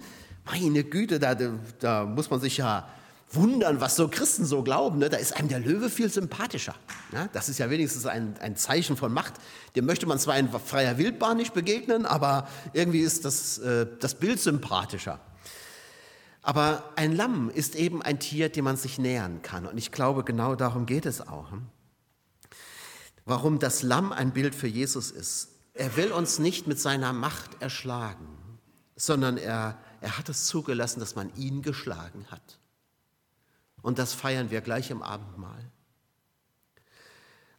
Meine 0.51 0.83
Güte, 0.83 1.19
da, 1.19 1.35
da 1.35 2.05
muss 2.05 2.29
man 2.29 2.39
sich 2.39 2.57
ja 2.57 2.87
wundern, 3.31 3.79
was 3.79 3.95
so 3.95 4.07
Christen 4.07 4.45
so 4.45 4.63
glauben. 4.63 4.97
Ne? 4.97 5.09
Da 5.09 5.17
ist 5.17 5.35
einem 5.35 5.49
der 5.49 5.59
Löwe 5.59 5.89
viel 5.89 6.09
sympathischer. 6.09 6.75
Ne? 7.11 7.29
Das 7.33 7.49
ist 7.49 7.59
ja 7.59 7.69
wenigstens 7.69 8.05
ein, 8.05 8.35
ein 8.39 8.55
Zeichen 8.55 8.97
von 8.97 9.13
Macht. 9.13 9.33
Dem 9.75 9.85
möchte 9.85 10.07
man 10.07 10.17
zwar 10.17 10.37
in 10.37 10.49
freier 10.49 10.97
Wildbahn 10.97 11.37
nicht 11.37 11.53
begegnen, 11.53 12.05
aber 12.05 12.47
irgendwie 12.73 13.01
ist 13.01 13.25
das, 13.25 13.59
äh, 13.59 13.85
das 13.99 14.15
Bild 14.15 14.39
sympathischer. 14.39 15.19
Aber 16.41 16.91
ein 16.95 17.15
Lamm 17.15 17.51
ist 17.53 17.75
eben 17.75 18.01
ein 18.01 18.19
Tier, 18.19 18.49
dem 18.49 18.65
man 18.65 18.77
sich 18.77 18.97
nähern 18.97 19.41
kann. 19.41 19.67
Und 19.67 19.77
ich 19.77 19.91
glaube, 19.91 20.23
genau 20.23 20.55
darum 20.55 20.85
geht 20.85 21.05
es 21.05 21.21
auch. 21.21 21.51
Hm? 21.51 21.67
Warum 23.25 23.59
das 23.59 23.83
Lamm 23.83 24.11
ein 24.11 24.31
Bild 24.31 24.55
für 24.55 24.67
Jesus 24.67 25.11
ist. 25.11 25.49
Er 25.75 25.95
will 25.95 26.11
uns 26.11 26.39
nicht 26.39 26.65
mit 26.65 26.79
seiner 26.79 27.13
Macht 27.13 27.61
erschlagen, 27.61 28.27
sondern 28.95 29.37
er, 29.37 29.77
er 30.01 30.17
hat 30.17 30.29
es 30.29 30.45
zugelassen, 30.45 30.99
dass 30.99 31.15
man 31.15 31.33
ihn 31.35 31.61
geschlagen 31.61 32.25
hat. 32.29 32.59
Und 33.81 33.99
das 33.99 34.13
feiern 34.13 34.51
wir 34.51 34.61
gleich 34.61 34.91
im 34.91 35.01
Abendmahl. 35.01 35.71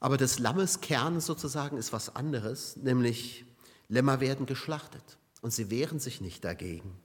Aber 0.00 0.16
des 0.16 0.38
Lammes 0.38 0.80
Kern 0.80 1.20
sozusagen 1.20 1.76
ist 1.76 1.92
was 1.92 2.14
anderes, 2.16 2.76
nämlich 2.76 3.44
Lämmer 3.88 4.20
werden 4.20 4.46
geschlachtet 4.46 5.18
und 5.42 5.52
sie 5.52 5.70
wehren 5.70 6.00
sich 6.00 6.20
nicht 6.20 6.44
dagegen. 6.44 6.96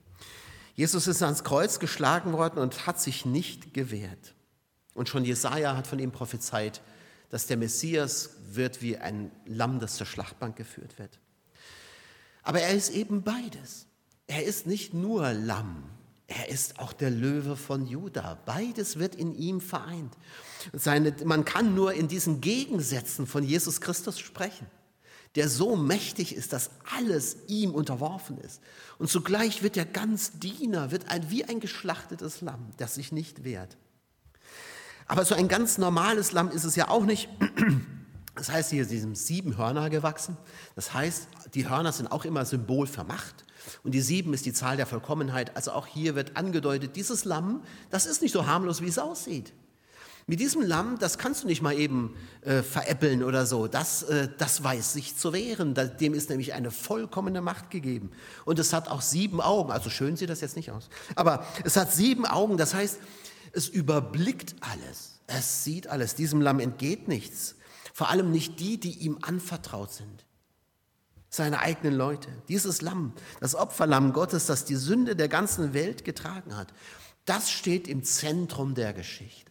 Jesus 0.74 1.06
ist 1.06 1.22
ans 1.22 1.44
Kreuz 1.44 1.78
geschlagen 1.78 2.32
worden 2.32 2.58
und 2.58 2.86
hat 2.86 3.00
sich 3.00 3.24
nicht 3.24 3.74
gewehrt. 3.74 4.34
Und 4.94 5.08
schon 5.08 5.24
Jesaja 5.24 5.76
hat 5.76 5.86
von 5.86 5.98
ihm 5.98 6.12
prophezeit, 6.12 6.80
dass 7.30 7.46
der 7.46 7.56
Messias 7.56 8.30
wird 8.50 8.82
wie 8.82 8.96
ein 8.96 9.30
Lamm, 9.46 9.80
das 9.80 9.96
zur 9.96 10.06
Schlachtbank 10.06 10.56
geführt 10.56 10.98
wird. 10.98 11.18
Aber 12.42 12.60
er 12.60 12.74
ist 12.74 12.90
eben 12.90 13.22
beides. 13.22 13.85
Er 14.26 14.44
ist 14.44 14.66
nicht 14.66 14.92
nur 14.92 15.32
Lamm, 15.32 15.84
er 16.28 16.48
ist 16.48 16.80
auch 16.80 16.92
der 16.92 17.10
Löwe 17.10 17.56
von 17.56 17.86
Juda. 17.86 18.38
Beides 18.46 18.98
wird 18.98 19.14
in 19.14 19.34
ihm 19.34 19.60
vereint. 19.60 20.12
Seine, 20.72 21.14
man 21.24 21.44
kann 21.44 21.74
nur 21.74 21.92
in 21.94 22.08
diesen 22.08 22.40
Gegensätzen 22.40 23.26
von 23.26 23.44
Jesus 23.44 23.80
Christus 23.80 24.18
sprechen, 24.18 24.66
der 25.36 25.48
so 25.48 25.76
mächtig 25.76 26.34
ist, 26.34 26.52
dass 26.52 26.70
alles 26.96 27.36
ihm 27.46 27.72
unterworfen 27.72 28.38
ist. 28.38 28.60
Und 28.98 29.08
zugleich 29.08 29.62
wird 29.62 29.76
er 29.76 29.84
ganz 29.84 30.32
Diener, 30.40 30.90
wird 30.90 31.08
ein, 31.08 31.30
wie 31.30 31.44
ein 31.44 31.60
geschlachtetes 31.60 32.40
Lamm, 32.40 32.70
das 32.78 32.96
sich 32.96 33.12
nicht 33.12 33.44
wehrt. 33.44 33.76
Aber 35.06 35.24
so 35.24 35.36
ein 35.36 35.46
ganz 35.46 35.78
normales 35.78 36.32
Lamm 36.32 36.50
ist 36.50 36.64
es 36.64 36.74
ja 36.74 36.88
auch 36.88 37.04
nicht. 37.04 37.28
Das 38.34 38.50
heißt, 38.50 38.70
hier 38.70 38.84
sind 38.84 39.16
sieben 39.16 39.56
Hörner 39.56 39.88
gewachsen. 39.88 40.36
Das 40.74 40.92
heißt, 40.92 41.28
die 41.54 41.68
Hörner 41.68 41.92
sind 41.92 42.10
auch 42.10 42.24
immer 42.24 42.44
Symbol 42.44 42.88
für 42.88 43.04
Macht. 43.04 43.45
Und 43.82 43.92
die 43.92 44.00
sieben 44.00 44.34
ist 44.34 44.46
die 44.46 44.52
Zahl 44.52 44.76
der 44.76 44.86
Vollkommenheit. 44.86 45.56
Also 45.56 45.72
auch 45.72 45.86
hier 45.86 46.14
wird 46.14 46.36
angedeutet, 46.36 46.96
dieses 46.96 47.24
Lamm, 47.24 47.62
das 47.90 48.06
ist 48.06 48.22
nicht 48.22 48.32
so 48.32 48.46
harmlos, 48.46 48.80
wie 48.80 48.88
es 48.88 48.98
aussieht. 48.98 49.52
Mit 50.28 50.40
diesem 50.40 50.62
Lamm, 50.62 50.98
das 50.98 51.18
kannst 51.18 51.44
du 51.44 51.46
nicht 51.46 51.62
mal 51.62 51.78
eben 51.78 52.16
äh, 52.40 52.62
veräppeln 52.62 53.22
oder 53.22 53.46
so. 53.46 53.68
Das, 53.68 54.02
äh, 54.02 54.28
das 54.38 54.64
weiß 54.64 54.92
sich 54.92 55.16
zu 55.16 55.32
wehren. 55.32 55.74
Dem 56.00 56.14
ist 56.14 56.30
nämlich 56.30 56.52
eine 56.52 56.72
vollkommene 56.72 57.40
Macht 57.40 57.70
gegeben. 57.70 58.10
Und 58.44 58.58
es 58.58 58.72
hat 58.72 58.88
auch 58.88 59.02
sieben 59.02 59.40
Augen. 59.40 59.70
Also 59.70 59.88
schön 59.88 60.16
sieht 60.16 60.28
das 60.28 60.40
jetzt 60.40 60.56
nicht 60.56 60.72
aus. 60.72 60.88
Aber 61.14 61.46
es 61.62 61.76
hat 61.76 61.92
sieben 61.92 62.26
Augen. 62.26 62.56
Das 62.56 62.74
heißt, 62.74 62.98
es 63.52 63.68
überblickt 63.68 64.56
alles. 64.60 65.20
Es 65.28 65.62
sieht 65.62 65.86
alles. 65.86 66.16
Diesem 66.16 66.40
Lamm 66.40 66.58
entgeht 66.58 67.06
nichts. 67.06 67.54
Vor 67.94 68.10
allem 68.10 68.32
nicht 68.32 68.58
die, 68.58 68.80
die 68.80 68.98
ihm 68.98 69.18
anvertraut 69.22 69.92
sind 69.92 70.26
seine 71.28 71.60
eigenen 71.60 71.94
Leute. 71.94 72.28
Dieses 72.48 72.82
Lamm, 72.82 73.12
das 73.40 73.54
Opferlamm 73.54 74.12
Gottes, 74.12 74.46
das 74.46 74.64
die 74.64 74.76
Sünde 74.76 75.16
der 75.16 75.28
ganzen 75.28 75.74
Welt 75.74 76.04
getragen 76.04 76.56
hat, 76.56 76.72
das 77.24 77.50
steht 77.50 77.88
im 77.88 78.04
Zentrum 78.04 78.74
der 78.74 78.92
Geschichte. 78.92 79.50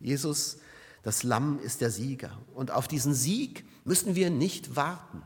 Jesus, 0.00 0.58
das 1.02 1.22
Lamm, 1.22 1.58
ist 1.60 1.80
der 1.80 1.90
Sieger. 1.90 2.36
Und 2.54 2.70
auf 2.70 2.88
diesen 2.88 3.14
Sieg 3.14 3.64
müssen 3.84 4.14
wir 4.14 4.30
nicht 4.30 4.76
warten. 4.76 5.22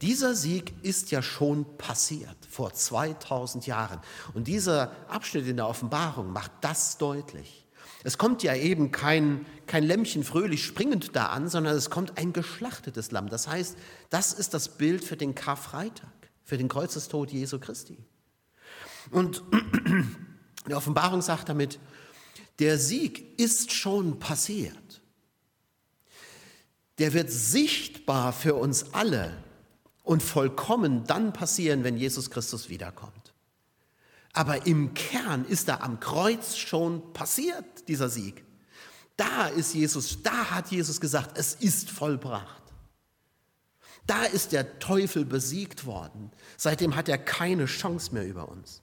Dieser 0.00 0.34
Sieg 0.34 0.74
ist 0.82 1.10
ja 1.10 1.22
schon 1.22 1.76
passiert 1.78 2.36
vor 2.50 2.72
2000 2.72 3.66
Jahren. 3.66 4.00
Und 4.34 4.48
dieser 4.48 4.90
Abschnitt 5.08 5.46
in 5.46 5.56
der 5.56 5.68
Offenbarung 5.68 6.32
macht 6.32 6.50
das 6.60 6.98
deutlich. 6.98 7.61
Es 8.04 8.18
kommt 8.18 8.42
ja 8.42 8.54
eben 8.54 8.90
kein, 8.90 9.46
kein 9.66 9.84
Lämmchen 9.84 10.24
fröhlich 10.24 10.64
springend 10.64 11.14
da 11.14 11.26
an, 11.26 11.48
sondern 11.48 11.76
es 11.76 11.90
kommt 11.90 12.18
ein 12.18 12.32
geschlachtetes 12.32 13.10
Lamm. 13.10 13.28
Das 13.28 13.48
heißt, 13.48 13.76
das 14.10 14.32
ist 14.32 14.54
das 14.54 14.76
Bild 14.76 15.04
für 15.04 15.16
den 15.16 15.34
Karfreitag, 15.34 16.10
für 16.44 16.58
den 16.58 16.68
Kreuzestod 16.68 17.30
Jesu 17.30 17.58
Christi. 17.58 17.98
Und 19.10 19.42
Die 20.66 20.74
Offenbarung 20.74 21.22
sagt 21.22 21.48
damit, 21.48 21.78
der 22.58 22.78
Sieg 22.78 23.38
ist 23.38 23.72
schon 23.72 24.18
passiert. 24.18 25.02
Der 26.98 27.14
wird 27.14 27.30
sichtbar 27.30 28.32
für 28.32 28.54
uns 28.54 28.92
alle 28.92 29.42
und 30.04 30.22
vollkommen 30.22 31.04
dann 31.04 31.32
passieren, 31.32 31.84
wenn 31.84 31.96
Jesus 31.96 32.30
Christus 32.30 32.68
wiederkommt. 32.68 33.21
Aber 34.32 34.66
im 34.66 34.94
Kern 34.94 35.44
ist 35.44 35.68
er 35.68 35.82
am 35.82 36.00
Kreuz 36.00 36.56
schon 36.56 37.12
passiert, 37.12 37.88
dieser 37.88 38.08
Sieg. 38.08 38.44
Da 39.16 39.48
ist 39.48 39.74
Jesus, 39.74 40.22
da 40.22 40.50
hat 40.50 40.70
Jesus 40.70 41.00
gesagt, 41.00 41.36
es 41.36 41.54
ist 41.54 41.90
vollbracht. 41.90 42.62
Da 44.06 44.24
ist 44.24 44.52
der 44.52 44.78
Teufel 44.78 45.24
besiegt 45.24 45.86
worden. 45.86 46.32
Seitdem 46.56 46.96
hat 46.96 47.08
er 47.08 47.18
keine 47.18 47.66
Chance 47.66 48.14
mehr 48.14 48.26
über 48.26 48.48
uns. 48.48 48.82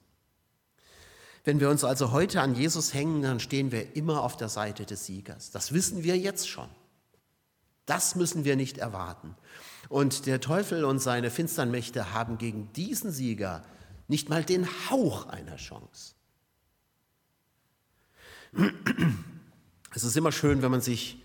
Wenn 1.44 1.60
wir 1.60 1.70
uns 1.70 1.84
also 1.84 2.12
heute 2.12 2.42
an 2.42 2.56
Jesus 2.56 2.94
hängen, 2.94 3.22
dann 3.24 3.40
stehen 3.40 3.72
wir 3.72 3.96
immer 3.96 4.24
auf 4.24 4.38
der 4.38 4.50
Seite 4.50 4.86
des 4.86 5.06
Siegers. 5.06 5.52
Das 5.52 5.74
wissen 5.74 6.04
wir 6.04 6.18
jetzt 6.18 6.48
schon. 6.48 6.70
Das 7.86 8.16
müssen 8.16 8.46
wir 8.46 8.56
nicht 8.56 8.78
erwarten. 8.78 9.36
Und 9.90 10.28
der 10.28 10.42
Teufel 10.42 10.86
und 10.86 11.00
seine 11.00 11.32
finstern 11.32 11.72
Mächte 11.72 12.14
haben 12.14 12.38
gegen 12.38 12.72
diesen 12.74 13.12
Sieger 13.12 13.64
nicht 14.10 14.28
mal 14.28 14.44
den 14.44 14.68
Hauch 14.90 15.28
einer 15.28 15.56
Chance. 15.56 16.16
Es 19.96 20.04
ist 20.04 20.18
immer 20.18 20.32
schön, 20.32 20.62
wenn 20.62 20.72
man 20.72 20.82
sich, 20.82 21.22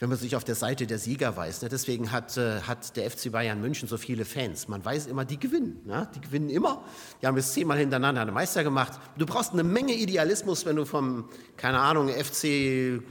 wenn 0.00 0.08
man 0.08 0.18
sich 0.18 0.36
auf 0.36 0.44
der 0.44 0.56
Seite 0.56 0.86
der 0.86 0.98
Sieger 0.98 1.36
weiß. 1.36 1.62
Ne? 1.62 1.68
Deswegen 1.68 2.12
hat, 2.12 2.36
äh, 2.36 2.62
hat 2.62 2.96
der 2.96 3.10
FC 3.10 3.30
Bayern 3.30 3.60
München 3.60 3.88
so 3.88 3.96
viele 3.96 4.24
Fans. 4.24 4.68
Man 4.68 4.84
weiß 4.84 5.06
immer, 5.06 5.24
die 5.24 5.38
gewinnen. 5.38 5.80
Ne? 5.86 6.08
Die 6.14 6.20
gewinnen 6.20 6.50
immer. 6.50 6.84
Die 7.22 7.26
haben 7.26 7.36
jetzt 7.36 7.52
zehnmal 7.52 7.78
hintereinander 7.78 8.22
einen 8.22 8.34
Meister 8.34 8.64
gemacht. 8.64 9.00
Du 9.16 9.26
brauchst 9.26 9.52
eine 9.52 9.64
Menge 9.64 9.94
Idealismus, 9.94 10.66
wenn 10.66 10.76
du 10.76 10.84
vom, 10.84 11.28
keine 11.56 11.78
Ahnung, 11.78 12.08
FC 12.08 13.02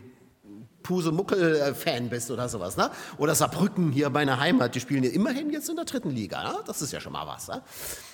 Pusemuckel-Fan 0.90 2.10
bist 2.10 2.32
oder 2.32 2.50
sowas. 2.50 2.76
Ne? 2.76 2.90
Oder 3.20 3.36
Saarbrücken 3.36 3.92
hier 3.92 4.10
meine 4.10 4.40
Heimat, 4.40 4.74
die 4.74 4.80
spielen 4.80 5.04
ja 5.04 5.12
immerhin 5.12 5.52
jetzt 5.52 5.70
in 5.70 5.76
der 5.76 5.86
dritten 5.86 6.10
Liga. 6.10 6.42
Ne? 6.42 6.60
Das 6.66 6.82
ist 6.82 6.92
ja 6.92 7.00
schon 7.00 7.14
mal 7.14 7.28
was. 7.28 7.48
Ne? 7.48 7.62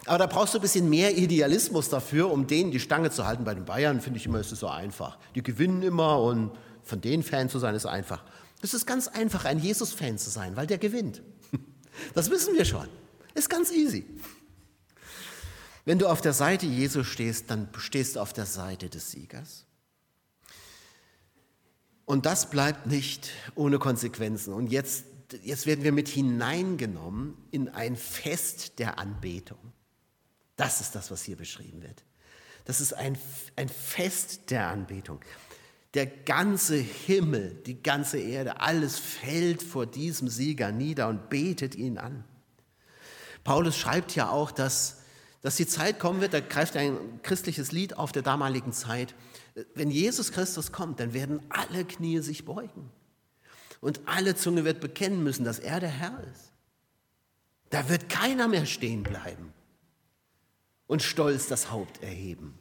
Aber 0.05 0.17
da 0.17 0.25
brauchst 0.25 0.53
du 0.53 0.57
ein 0.57 0.61
bisschen 0.61 0.89
mehr 0.89 1.17
Idealismus 1.17 1.87
dafür, 1.87 2.29
um 2.29 2.47
denen 2.47 2.71
die 2.71 2.81
Stange 2.81 3.11
zu 3.11 3.25
halten. 3.25 3.45
Bei 3.45 3.53
den 3.53 3.63
Bayern 3.63 4.01
finde 4.01 4.19
ich 4.19 4.25
immer, 4.25 4.41
ist 4.41 4.51
es 4.51 4.59
so 4.59 4.67
einfach. 4.67 5.17
Die 5.35 5.41
gewinnen 5.41 5.83
immer 5.83 6.21
und 6.21 6.51
von 6.83 6.99
denen 6.99 7.23
Fan 7.23 7.47
zu 7.47 7.59
sein 7.59 7.75
ist 7.75 7.85
einfach. 7.85 8.25
Es 8.61 8.73
ist 8.73 8.85
ganz 8.85 9.07
einfach, 9.07 9.45
ein 9.45 9.59
Jesus-Fan 9.59 10.17
zu 10.17 10.29
sein, 10.29 10.57
weil 10.57 10.67
der 10.67 10.77
gewinnt. 10.77 11.21
Das 12.13 12.29
wissen 12.29 12.55
wir 12.55 12.65
schon. 12.65 12.89
Ist 13.35 13.49
ganz 13.49 13.71
easy. 13.71 14.05
Wenn 15.85 15.97
du 15.97 16.07
auf 16.07 16.19
der 16.19 16.33
Seite 16.33 16.65
Jesu 16.65 17.05
stehst, 17.05 17.49
dann 17.49 17.69
stehst 17.77 18.17
du 18.17 18.19
auf 18.19 18.33
der 18.33 18.45
Seite 18.45 18.89
des 18.89 19.11
Siegers. 19.11 19.65
Und 22.05 22.25
das 22.25 22.49
bleibt 22.49 22.85
nicht 22.85 23.31
ohne 23.55 23.79
Konsequenzen. 23.79 24.53
Und 24.53 24.71
jetzt, 24.71 25.05
jetzt 25.43 25.65
werden 25.65 25.83
wir 25.83 25.91
mit 25.91 26.07
hineingenommen 26.07 27.35
in 27.51 27.69
ein 27.69 27.95
Fest 27.95 28.79
der 28.79 28.99
Anbetung. 28.99 29.57
Das 30.55 30.81
ist 30.81 30.95
das, 30.95 31.11
was 31.11 31.23
hier 31.23 31.35
beschrieben 31.35 31.81
wird. 31.81 32.03
Das 32.65 32.81
ist 32.81 32.93
ein, 32.93 33.17
ein 33.55 33.69
Fest 33.69 34.49
der 34.51 34.67
Anbetung. 34.67 35.19
Der 35.93 36.05
ganze 36.05 36.75
Himmel, 36.75 37.61
die 37.65 37.81
ganze 37.81 38.19
Erde, 38.19 38.59
alles 38.59 38.99
fällt 38.99 39.63
vor 39.63 39.85
diesem 39.85 40.27
Sieger 40.27 40.71
nieder 40.71 41.07
und 41.07 41.29
betet 41.29 41.75
ihn 41.75 41.97
an. 41.97 42.23
Paulus 43.43 43.77
schreibt 43.77 44.15
ja 44.15 44.29
auch, 44.29 44.51
dass, 44.51 45.01
dass 45.41 45.55
die 45.55 45.67
Zeit 45.67 45.99
kommen 45.99 46.19
wird, 46.19 46.33
da 46.33 46.39
greift 46.39 46.75
ein 46.75 46.97
christliches 47.21 47.71
Lied 47.71 47.97
auf 47.97 48.11
der 48.11 48.23
damaligen 48.23 48.73
Zeit, 48.73 49.15
wenn 49.73 49.89
Jesus 49.89 50.31
Christus 50.31 50.71
kommt, 50.71 50.99
dann 50.99 51.13
werden 51.13 51.41
alle 51.49 51.85
Knie 51.85 52.19
sich 52.19 52.45
beugen. 52.45 52.91
Und 53.81 54.01
alle 54.05 54.35
Zunge 54.35 54.65
wird 54.65 54.81
bekennen 54.81 55.23
müssen, 55.23 55.45
dass 55.45 55.59
er 55.59 55.79
der 55.79 55.89
Herr 55.89 56.23
ist. 56.33 56.51
Da 57.69 57.89
wird 57.89 58.09
keiner 58.09 58.47
mehr 58.47 58.65
stehen 58.65 59.03
bleiben 59.03 59.53
und 60.87 61.01
stolz 61.01 61.47
das 61.47 61.71
Haupt 61.71 62.01
erheben. 62.03 62.57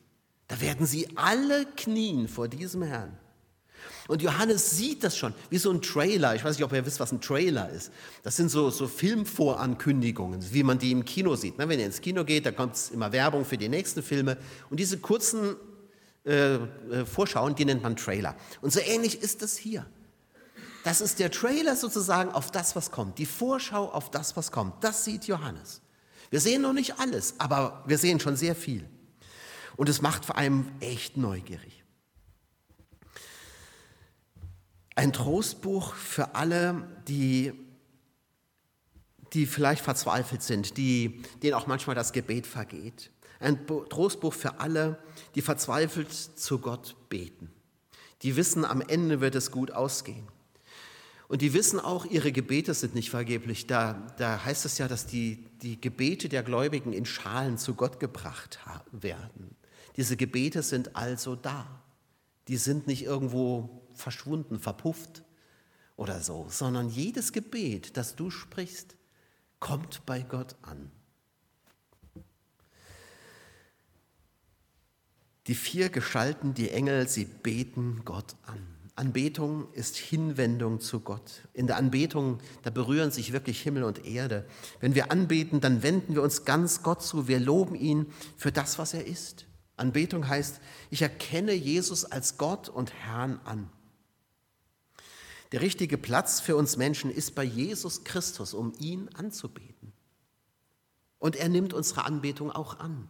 Da 0.48 0.60
werden 0.60 0.86
sie 0.86 1.08
alle 1.16 1.66
knien 1.76 2.28
vor 2.28 2.48
diesem 2.48 2.82
Herrn. 2.82 3.18
Und 4.06 4.22
Johannes 4.22 4.70
sieht 4.70 5.02
das 5.02 5.16
schon, 5.16 5.34
wie 5.50 5.58
so 5.58 5.70
ein 5.70 5.82
Trailer. 5.82 6.34
Ich 6.34 6.44
weiß 6.44 6.56
nicht, 6.56 6.64
ob 6.64 6.72
ihr 6.72 6.84
wisst, 6.86 7.00
was 7.00 7.12
ein 7.12 7.20
Trailer 7.20 7.70
ist. 7.70 7.90
Das 8.22 8.36
sind 8.36 8.50
so, 8.50 8.70
so 8.70 8.86
Filmvorankündigungen, 8.86 10.52
wie 10.52 10.62
man 10.62 10.78
die 10.78 10.90
im 10.90 11.04
Kino 11.04 11.36
sieht. 11.36 11.58
Wenn 11.58 11.70
ihr 11.70 11.86
ins 11.86 12.00
Kino 12.00 12.24
geht, 12.24 12.46
da 12.46 12.52
kommt 12.52 12.78
immer 12.92 13.12
Werbung 13.12 13.44
für 13.44 13.58
die 13.58 13.68
nächsten 13.68 14.02
Filme. 14.02 14.36
Und 14.70 14.78
diese 14.80 14.98
kurzen 14.98 15.56
äh, 16.24 16.54
äh, 16.54 17.04
vorschauen, 17.04 17.54
die 17.54 17.64
nennt 17.64 17.82
man 17.82 17.96
Trailer. 17.96 18.34
Und 18.62 18.72
so 18.72 18.80
ähnlich 18.80 19.20
ist 19.20 19.42
es 19.42 19.56
hier. 19.56 19.86
Das 20.82 21.00
ist 21.00 21.18
der 21.18 21.30
Trailer 21.30 21.76
sozusagen 21.76 22.30
auf 22.30 22.50
das, 22.50 22.76
was 22.76 22.90
kommt, 22.90 23.18
die 23.18 23.26
Vorschau 23.26 23.90
auf 23.90 24.10
das, 24.10 24.36
was 24.36 24.52
kommt. 24.52 24.84
Das 24.84 25.04
sieht 25.04 25.26
Johannes. 25.26 25.80
Wir 26.30 26.40
sehen 26.40 26.62
noch 26.62 26.72
nicht 26.72 26.98
alles, 26.98 27.34
aber 27.38 27.82
wir 27.86 27.98
sehen 27.98 28.20
schon 28.20 28.36
sehr 28.36 28.54
viel. 28.54 28.88
Und 29.76 29.88
es 29.88 30.02
macht 30.02 30.24
vor 30.24 30.36
allem 30.36 30.70
echt 30.80 31.16
neugierig. 31.16 31.84
Ein 34.94 35.12
Trostbuch 35.12 35.94
für 35.94 36.34
alle, 36.34 36.86
die, 37.08 37.52
die 39.32 39.46
vielleicht 39.46 39.82
verzweifelt 39.82 40.42
sind, 40.42 40.76
die, 40.76 41.22
denen 41.42 41.54
auch 41.54 41.66
manchmal 41.66 41.96
das 41.96 42.12
Gebet 42.12 42.46
vergeht. 42.46 43.10
Ein 43.44 43.66
Trostbuch 43.66 44.32
für 44.32 44.60
alle, 44.60 44.98
die 45.34 45.42
verzweifelt 45.42 46.12
zu 46.12 46.58
Gott 46.58 46.96
beten. 47.08 47.50
Die 48.22 48.36
wissen, 48.36 48.64
am 48.64 48.80
Ende 48.80 49.20
wird 49.20 49.34
es 49.34 49.50
gut 49.50 49.70
ausgehen. 49.70 50.26
Und 51.28 51.42
die 51.42 51.52
wissen 51.52 51.80
auch, 51.80 52.04
ihre 52.04 52.32
Gebete 52.32 52.74
sind 52.74 52.94
nicht 52.94 53.10
vergeblich. 53.10 53.66
Da, 53.66 54.14
da 54.18 54.44
heißt 54.44 54.64
es 54.66 54.78
ja, 54.78 54.88
dass 54.88 55.06
die, 55.06 55.44
die 55.62 55.80
Gebete 55.80 56.28
der 56.28 56.42
Gläubigen 56.42 56.92
in 56.92 57.06
Schalen 57.06 57.58
zu 57.58 57.74
Gott 57.74 57.98
gebracht 57.98 58.58
werden. 58.92 59.56
Diese 59.96 60.16
Gebete 60.16 60.62
sind 60.62 60.96
also 60.96 61.34
da. 61.36 61.66
Die 62.48 62.56
sind 62.56 62.86
nicht 62.86 63.04
irgendwo 63.04 63.82
verschwunden, 63.94 64.58
verpufft 64.58 65.22
oder 65.96 66.20
so, 66.20 66.46
sondern 66.50 66.88
jedes 66.88 67.32
Gebet, 67.32 67.96
das 67.96 68.16
du 68.16 68.30
sprichst, 68.30 68.96
kommt 69.60 70.04
bei 70.04 70.20
Gott 70.22 70.56
an. 70.62 70.90
Die 75.46 75.54
vier 75.54 75.90
Gestalten, 75.90 76.54
die 76.54 76.70
Engel, 76.70 77.08
sie 77.08 77.24
beten 77.24 78.02
Gott 78.04 78.34
an. 78.46 78.74
Anbetung 78.96 79.72
ist 79.72 79.96
Hinwendung 79.96 80.80
zu 80.80 81.00
Gott. 81.00 81.42
In 81.52 81.66
der 81.66 81.76
Anbetung, 81.76 82.38
da 82.62 82.70
berühren 82.70 83.10
sich 83.10 83.32
wirklich 83.32 83.60
Himmel 83.60 83.82
und 83.82 84.06
Erde. 84.06 84.46
Wenn 84.80 84.94
wir 84.94 85.10
anbeten, 85.10 85.60
dann 85.60 85.82
wenden 85.82 86.14
wir 86.14 86.22
uns 86.22 86.44
ganz 86.44 86.82
Gott 86.82 87.02
zu. 87.02 87.26
Wir 87.26 87.40
loben 87.40 87.74
ihn 87.74 88.06
für 88.36 88.52
das, 88.52 88.78
was 88.78 88.94
er 88.94 89.04
ist. 89.04 89.46
Anbetung 89.76 90.28
heißt, 90.28 90.60
ich 90.90 91.02
erkenne 91.02 91.52
Jesus 91.52 92.04
als 92.04 92.38
Gott 92.38 92.68
und 92.68 92.94
Herrn 92.94 93.40
an. 93.44 93.68
Der 95.50 95.60
richtige 95.60 95.98
Platz 95.98 96.40
für 96.40 96.56
uns 96.56 96.76
Menschen 96.76 97.10
ist 97.10 97.34
bei 97.34 97.44
Jesus 97.44 98.04
Christus, 98.04 98.54
um 98.54 98.72
ihn 98.78 99.08
anzubeten. 99.14 99.92
Und 101.18 101.36
er 101.36 101.48
nimmt 101.48 101.74
unsere 101.74 102.04
Anbetung 102.04 102.52
auch 102.52 102.78
an. 102.78 103.08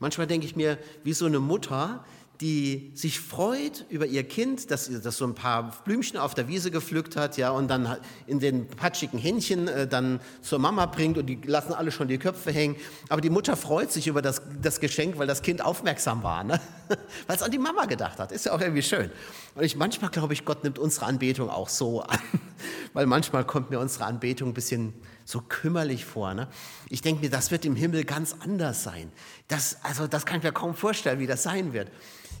Manchmal 0.00 0.26
denke 0.26 0.46
ich 0.46 0.56
mir, 0.56 0.78
wie 1.02 1.12
so 1.12 1.26
eine 1.26 1.40
Mutter, 1.40 2.04
die 2.40 2.90
sich 2.94 3.20
freut 3.20 3.84
über 3.90 4.06
ihr 4.06 4.24
Kind, 4.24 4.70
dass 4.70 4.90
das 5.02 5.16
so 5.16 5.24
ein 5.24 5.34
paar 5.34 5.70
Blümchen 5.84 6.18
auf 6.18 6.34
der 6.34 6.48
Wiese 6.48 6.70
gepflückt 6.70 7.16
hat, 7.16 7.36
ja, 7.36 7.50
und 7.50 7.68
dann 7.68 7.96
in 8.26 8.40
den 8.40 8.66
patschigen 8.66 9.18
Händchen 9.18 9.68
äh, 9.68 9.86
dann 9.86 10.20
zur 10.42 10.58
Mama 10.58 10.86
bringt 10.86 11.16
und 11.16 11.26
die 11.26 11.38
lassen 11.44 11.72
alle 11.72 11.92
schon 11.92 12.08
die 12.08 12.18
Köpfe 12.18 12.50
hängen. 12.50 12.76
Aber 13.08 13.20
die 13.20 13.30
Mutter 13.30 13.56
freut 13.56 13.92
sich 13.92 14.08
über 14.08 14.20
das, 14.20 14.42
das 14.60 14.80
Geschenk, 14.80 15.16
weil 15.16 15.28
das 15.28 15.42
Kind 15.42 15.64
aufmerksam 15.64 16.22
war, 16.22 16.42
ne? 16.42 16.60
weil 17.26 17.36
es 17.36 17.42
an 17.42 17.52
die 17.52 17.58
Mama 17.58 17.84
gedacht 17.86 18.18
hat. 18.18 18.32
Ist 18.32 18.46
ja 18.46 18.52
auch 18.52 18.60
irgendwie 18.60 18.82
schön. 18.82 19.10
Und 19.54 19.62
ich 19.62 19.76
manchmal 19.76 20.10
glaube 20.10 20.32
ich, 20.32 20.44
Gott 20.44 20.64
nimmt 20.64 20.78
unsere 20.78 21.06
Anbetung 21.06 21.50
auch 21.50 21.68
so 21.68 22.02
an, 22.02 22.18
weil 22.92 23.06
manchmal 23.06 23.44
kommt 23.44 23.70
mir 23.70 23.80
unsere 23.80 24.04
Anbetung 24.04 24.50
ein 24.50 24.54
bisschen 24.54 24.94
so 25.24 25.40
kümmerlich 25.40 26.04
vor. 26.04 26.34
Ne? 26.34 26.48
Ich 26.88 27.02
denke 27.02 27.22
mir, 27.22 27.30
das 27.30 27.50
wird 27.50 27.64
im 27.64 27.76
Himmel 27.76 28.04
ganz 28.04 28.36
anders 28.40 28.82
sein. 28.82 29.10
Das, 29.48 29.78
also, 29.82 30.06
das 30.06 30.26
kann 30.26 30.38
ich 30.38 30.42
mir 30.42 30.52
kaum 30.52 30.74
vorstellen, 30.74 31.18
wie 31.18 31.26
das 31.26 31.42
sein 31.42 31.72
wird. 31.72 31.90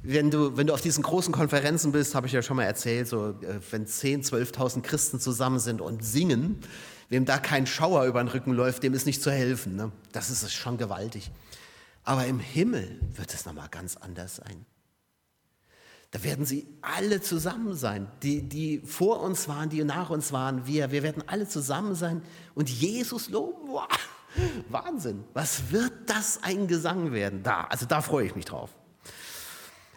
Wenn 0.02 0.30
du, 0.30 0.56
wenn 0.56 0.66
du 0.66 0.74
auf 0.74 0.82
diesen 0.82 1.02
großen 1.02 1.32
Konferenzen 1.32 1.92
bist, 1.92 2.14
habe 2.14 2.26
ich 2.26 2.32
ja 2.32 2.42
schon 2.42 2.56
mal 2.56 2.64
erzählt, 2.64 3.08
so, 3.08 3.30
äh, 3.30 3.60
wenn 3.70 3.86
10.000, 3.86 4.52
12.000 4.52 4.82
Christen 4.82 5.18
zusammen 5.18 5.58
sind 5.58 5.80
und 5.80 6.04
singen, 6.04 6.58
wem 7.08 7.24
da 7.24 7.38
kein 7.38 7.66
Schauer 7.66 8.04
über 8.04 8.22
den 8.22 8.28
Rücken 8.28 8.52
läuft, 8.52 8.82
dem 8.82 8.92
ist 8.92 9.06
nicht 9.06 9.22
zu 9.22 9.30
helfen. 9.30 9.76
Ne? 9.76 9.92
Das 10.12 10.30
ist 10.30 10.52
schon 10.52 10.76
gewaltig. 10.76 11.30
Aber 12.04 12.26
im 12.26 12.38
Himmel 12.38 13.00
wird 13.14 13.32
es 13.32 13.46
nochmal 13.46 13.68
ganz 13.70 13.96
anders 13.96 14.36
sein. 14.36 14.66
Da 16.14 16.22
werden 16.22 16.46
sie 16.46 16.64
alle 16.80 17.20
zusammen 17.20 17.74
sein, 17.74 18.06
die, 18.22 18.42
die 18.42 18.78
vor 18.84 19.20
uns 19.20 19.48
waren, 19.48 19.68
die 19.68 19.82
nach 19.82 20.10
uns 20.10 20.30
waren, 20.30 20.64
wir. 20.64 20.92
Wir 20.92 21.02
werden 21.02 21.24
alle 21.26 21.48
zusammen 21.48 21.96
sein 21.96 22.22
und 22.54 22.70
Jesus 22.70 23.28
loben. 23.30 23.68
Wow, 23.68 23.88
Wahnsinn. 24.68 25.24
Was 25.32 25.72
wird 25.72 25.92
das 26.06 26.40
ein 26.42 26.68
Gesang 26.68 27.10
werden? 27.10 27.42
Da, 27.42 27.64
also 27.64 27.86
da 27.86 28.00
freue 28.00 28.26
ich 28.26 28.36
mich 28.36 28.44
drauf. 28.44 28.70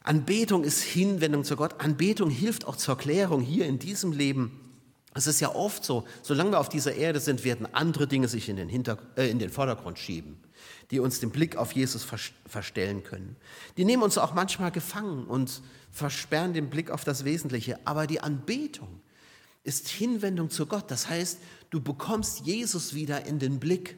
Anbetung 0.01 0.63
ist 0.63 0.81
Hinwendung 0.81 1.43
zu 1.43 1.55
Gott. 1.55 1.81
Anbetung 1.81 2.31
hilft 2.31 2.65
auch 2.65 2.77
zur 2.77 2.97
Klärung 2.97 3.41
hier 3.41 3.67
in 3.67 3.77
diesem 3.77 4.11
Leben. 4.11 4.66
Es 5.13 5.25
ist 5.25 5.39
ja 5.39 5.55
oft 5.55 5.83
so, 5.83 6.05
solange 6.21 6.51
wir 6.51 6.59
auf 6.59 6.69
dieser 6.69 6.93
Erde 6.93 7.19
sind, 7.19 7.43
werden 7.43 7.67
andere 7.73 8.07
Dinge 8.07 8.27
sich 8.27 8.49
in 8.49 8.55
den, 8.55 8.69
Hinter 8.69 8.97
äh, 9.15 9.29
in 9.29 9.39
den 9.39 9.49
Vordergrund 9.49 9.97
schieben, 9.97 10.37
die 10.91 10.99
uns 10.99 11.19
den 11.19 11.31
Blick 11.31 11.55
auf 11.55 11.71
Jesus 11.71 12.05
verstellen 12.45 13.03
können. 13.03 13.35
Die 13.77 13.85
nehmen 13.85 14.03
uns 14.03 14.17
auch 14.17 14.33
manchmal 14.33 14.71
gefangen 14.71 15.25
und 15.25 15.61
versperren 15.91 16.53
den 16.53 16.69
Blick 16.69 16.91
auf 16.91 17.03
das 17.03 17.25
Wesentliche. 17.25 17.79
Aber 17.85 18.05
die 18.05 18.19
Anbetung 18.19 19.01
ist 19.63 19.87
Hinwendung 19.89 20.49
zu 20.49 20.65
Gott. 20.65 20.91
Das 20.91 21.09
heißt, 21.09 21.39
du 21.71 21.81
bekommst 21.81 22.45
Jesus 22.45 22.93
wieder 22.93 23.25
in 23.25 23.39
den 23.39 23.59
Blick. 23.59 23.97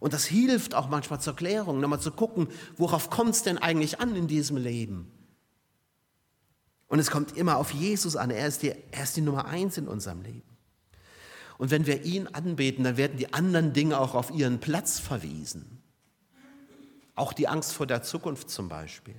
Und 0.00 0.12
das 0.12 0.26
hilft 0.26 0.74
auch 0.74 0.88
manchmal 0.88 1.20
zur 1.20 1.34
Klärung, 1.34 1.80
nochmal 1.80 2.00
zu 2.00 2.12
gucken, 2.12 2.48
worauf 2.76 3.10
kommt 3.10 3.34
es 3.34 3.42
denn 3.42 3.58
eigentlich 3.58 4.00
an 4.00 4.14
in 4.14 4.26
diesem 4.26 4.56
Leben? 4.56 5.10
Und 6.94 7.00
es 7.00 7.10
kommt 7.10 7.36
immer 7.36 7.56
auf 7.56 7.72
Jesus 7.72 8.14
an. 8.14 8.30
Er 8.30 8.46
ist, 8.46 8.62
die, 8.62 8.72
er 8.92 9.02
ist 9.02 9.16
die 9.16 9.20
Nummer 9.20 9.46
eins 9.46 9.76
in 9.78 9.88
unserem 9.88 10.22
Leben. 10.22 10.56
Und 11.58 11.72
wenn 11.72 11.86
wir 11.86 12.04
ihn 12.04 12.28
anbeten, 12.28 12.84
dann 12.84 12.96
werden 12.96 13.16
die 13.18 13.34
anderen 13.34 13.72
Dinge 13.72 13.98
auch 13.98 14.14
auf 14.14 14.30
ihren 14.30 14.60
Platz 14.60 15.00
verwiesen. 15.00 15.82
Auch 17.16 17.32
die 17.32 17.48
Angst 17.48 17.72
vor 17.72 17.88
der 17.88 18.04
Zukunft 18.04 18.48
zum 18.48 18.68
Beispiel. 18.68 19.16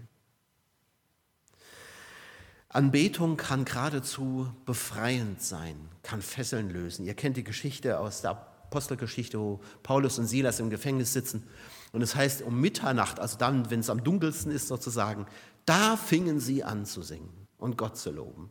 Anbetung 2.70 3.36
kann 3.36 3.66
geradezu 3.66 4.50
befreiend 4.66 5.42
sein, 5.42 5.76
kann 6.02 6.22
Fesseln 6.22 6.70
lösen. 6.70 7.06
Ihr 7.06 7.14
kennt 7.14 7.36
die 7.36 7.44
Geschichte 7.44 8.00
aus 8.00 8.22
der 8.22 8.32
Apostelgeschichte, 8.32 9.38
wo 9.38 9.60
Paulus 9.84 10.18
und 10.18 10.28
Silas 10.28 10.62
im 10.62 10.70
Gefängnis 10.70 11.12
sitzen. 11.12 11.46
Und 11.92 12.02
es 12.02 12.16
heißt, 12.16 12.42
um 12.42 12.58
Mitternacht, 12.62 13.20
also 13.20 13.38
dann, 13.38 13.70
wenn 13.70 13.82
es 13.82 13.90
am 13.90 14.02
dunkelsten 14.02 14.54
ist 14.54 14.70
sozusagen, 14.70 15.26
da 15.66 15.98
fingen 15.98 16.40
sie 16.40 16.64
an 16.64 16.86
zu 16.86 17.02
singen 17.02 17.45
und 17.66 17.78
Gott 17.78 17.98
zu 17.98 18.12
loben. 18.12 18.50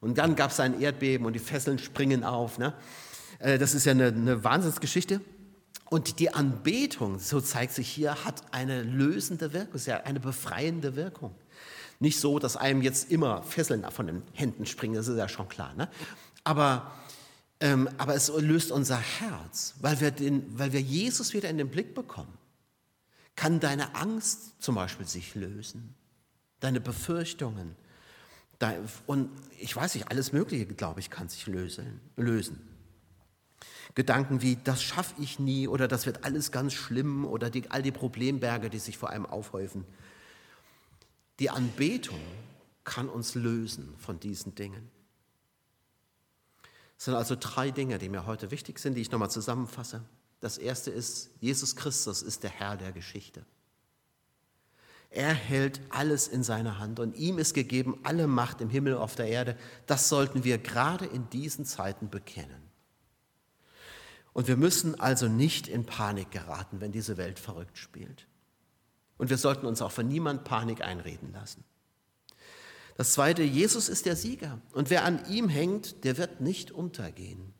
Und 0.00 0.18
dann 0.18 0.34
gab 0.34 0.50
es 0.50 0.60
ein 0.60 0.80
Erdbeben 0.80 1.26
und 1.26 1.32
die 1.32 1.38
Fesseln 1.38 1.78
springen 1.78 2.24
auf. 2.24 2.58
Ne? 2.58 2.74
Äh, 3.38 3.58
das 3.58 3.74
ist 3.74 3.84
ja 3.84 3.92
eine, 3.92 4.08
eine 4.08 4.42
Wahnsinnsgeschichte. 4.42 5.20
Und 5.90 6.18
die 6.18 6.34
Anbetung, 6.34 7.18
so 7.20 7.40
zeigt 7.40 7.72
sich 7.72 7.88
hier, 7.88 8.24
hat 8.24 8.42
eine 8.50 8.82
lösende 8.82 9.52
Wirkung, 9.52 9.74
ist 9.74 9.86
ja 9.86 9.98
eine 9.98 10.18
befreiende 10.18 10.96
Wirkung. 10.96 11.34
Nicht 12.00 12.18
so, 12.18 12.38
dass 12.40 12.56
einem 12.56 12.82
jetzt 12.82 13.12
immer 13.12 13.42
Fesseln 13.42 13.88
von 13.90 14.06
den 14.08 14.22
Händen 14.32 14.66
springen, 14.66 14.94
das 14.94 15.06
ist 15.06 15.16
ja 15.16 15.28
schon 15.28 15.48
klar. 15.48 15.72
Ne? 15.74 15.88
Aber 16.42 16.90
ähm, 17.60 17.88
aber 17.96 18.14
es 18.14 18.28
löst 18.28 18.72
unser 18.72 18.98
Herz, 18.98 19.74
weil 19.80 20.00
wir, 20.00 20.10
den, 20.10 20.58
weil 20.58 20.72
wir 20.72 20.82
Jesus 20.82 21.32
wieder 21.32 21.48
in 21.48 21.56
den 21.56 21.70
Blick 21.70 21.94
bekommen. 21.94 22.36
Kann 23.36 23.58
deine 23.58 23.94
Angst 23.94 24.60
zum 24.62 24.74
Beispiel 24.74 25.06
sich 25.06 25.34
lösen, 25.34 25.94
deine 26.60 26.80
Befürchtungen. 26.80 27.74
Dein, 28.58 28.88
und 29.06 29.30
ich 29.58 29.74
weiß 29.74 29.94
nicht, 29.94 30.08
alles 30.08 30.32
Mögliche, 30.32 30.66
glaube 30.66 31.00
ich, 31.00 31.10
kann 31.10 31.28
sich 31.28 31.46
lösen. 31.46 32.00
lösen. 32.16 32.60
Gedanken 33.94 34.42
wie, 34.42 34.56
das 34.56 34.82
schaffe 34.82 35.14
ich 35.20 35.38
nie 35.38 35.68
oder 35.68 35.86
das 35.86 36.06
wird 36.06 36.24
alles 36.24 36.50
ganz 36.50 36.72
schlimm 36.72 37.24
oder 37.24 37.50
die, 37.50 37.70
all 37.70 37.82
die 37.82 37.92
Problemberge, 37.92 38.70
die 38.70 38.78
sich 38.78 38.98
vor 38.98 39.10
einem 39.10 39.26
aufhäufen. 39.26 39.84
Die 41.38 41.50
Anbetung 41.50 42.20
kann 42.82 43.08
uns 43.08 43.34
lösen 43.34 43.94
von 43.98 44.18
diesen 44.20 44.54
Dingen. 44.54 44.90
Es 46.96 47.04
sind 47.06 47.14
also 47.14 47.36
drei 47.38 47.70
Dinge, 47.70 47.98
die 47.98 48.08
mir 48.08 48.26
heute 48.26 48.50
wichtig 48.50 48.78
sind, 48.78 48.94
die 48.94 49.00
ich 49.00 49.10
nochmal 49.10 49.30
zusammenfasse. 49.30 50.04
Das 50.40 50.58
erste 50.58 50.90
ist, 50.90 51.30
Jesus 51.40 51.76
Christus 51.76 52.22
ist 52.22 52.42
der 52.42 52.50
Herr 52.50 52.76
der 52.76 52.92
Geschichte. 52.92 53.44
Er 55.14 55.32
hält 55.32 55.80
alles 55.90 56.26
in 56.26 56.42
seiner 56.42 56.80
Hand 56.80 56.98
und 56.98 57.14
ihm 57.14 57.38
ist 57.38 57.54
gegeben 57.54 58.00
alle 58.02 58.26
Macht 58.26 58.60
im 58.60 58.68
Himmel 58.68 58.94
und 58.94 59.00
auf 59.00 59.14
der 59.14 59.28
Erde. 59.28 59.56
Das 59.86 60.08
sollten 60.08 60.42
wir 60.42 60.58
gerade 60.58 61.06
in 61.06 61.30
diesen 61.30 61.64
Zeiten 61.64 62.10
bekennen. 62.10 62.64
Und 64.32 64.48
wir 64.48 64.56
müssen 64.56 64.98
also 64.98 65.28
nicht 65.28 65.68
in 65.68 65.86
Panik 65.86 66.32
geraten, 66.32 66.80
wenn 66.80 66.90
diese 66.90 67.16
Welt 67.16 67.38
verrückt 67.38 67.78
spielt. 67.78 68.26
Und 69.16 69.30
wir 69.30 69.38
sollten 69.38 69.66
uns 69.66 69.80
auch 69.82 69.92
von 69.92 70.08
niemand 70.08 70.42
Panik 70.42 70.82
einreden 70.82 71.32
lassen. 71.32 71.62
Das 72.96 73.12
zweite, 73.12 73.44
Jesus 73.44 73.88
ist 73.88 74.06
der 74.06 74.16
Sieger. 74.16 74.60
Und 74.72 74.90
wer 74.90 75.04
an 75.04 75.24
ihm 75.28 75.48
hängt, 75.48 76.02
der 76.02 76.18
wird 76.18 76.40
nicht 76.40 76.72
untergehen. 76.72 77.54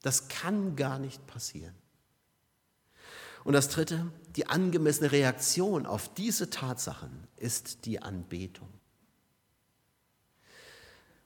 Das 0.00 0.28
kann 0.28 0.74
gar 0.74 0.98
nicht 0.98 1.26
passieren. 1.26 1.74
Und 3.44 3.52
das 3.52 3.68
dritte, 3.68 4.10
die 4.36 4.48
angemessene 4.48 5.12
Reaktion 5.12 5.86
auf 5.86 6.12
diese 6.12 6.50
Tatsachen 6.50 7.28
ist 7.36 7.86
die 7.86 8.02
Anbetung. 8.02 8.68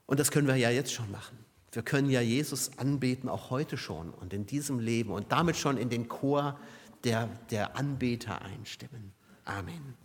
Und 0.05 0.19
das 0.19 0.31
können 0.31 0.47
wir 0.47 0.55
ja 0.55 0.69
jetzt 0.69 0.91
schon 0.91 1.11
machen. 1.11 1.37
Wir 1.71 1.83
können 1.83 2.09
ja 2.09 2.21
Jesus 2.21 2.77
anbeten, 2.77 3.29
auch 3.29 3.51
heute 3.51 3.77
schon 3.77 4.11
und 4.11 4.33
in 4.33 4.45
diesem 4.45 4.79
Leben 4.79 5.11
und 5.11 5.31
damit 5.31 5.55
schon 5.55 5.77
in 5.77 5.89
den 5.89 6.07
Chor 6.07 6.59
der, 7.03 7.27
der 7.51 7.75
Anbeter 7.75 8.41
einstimmen. 8.41 9.13
Amen. 9.45 9.95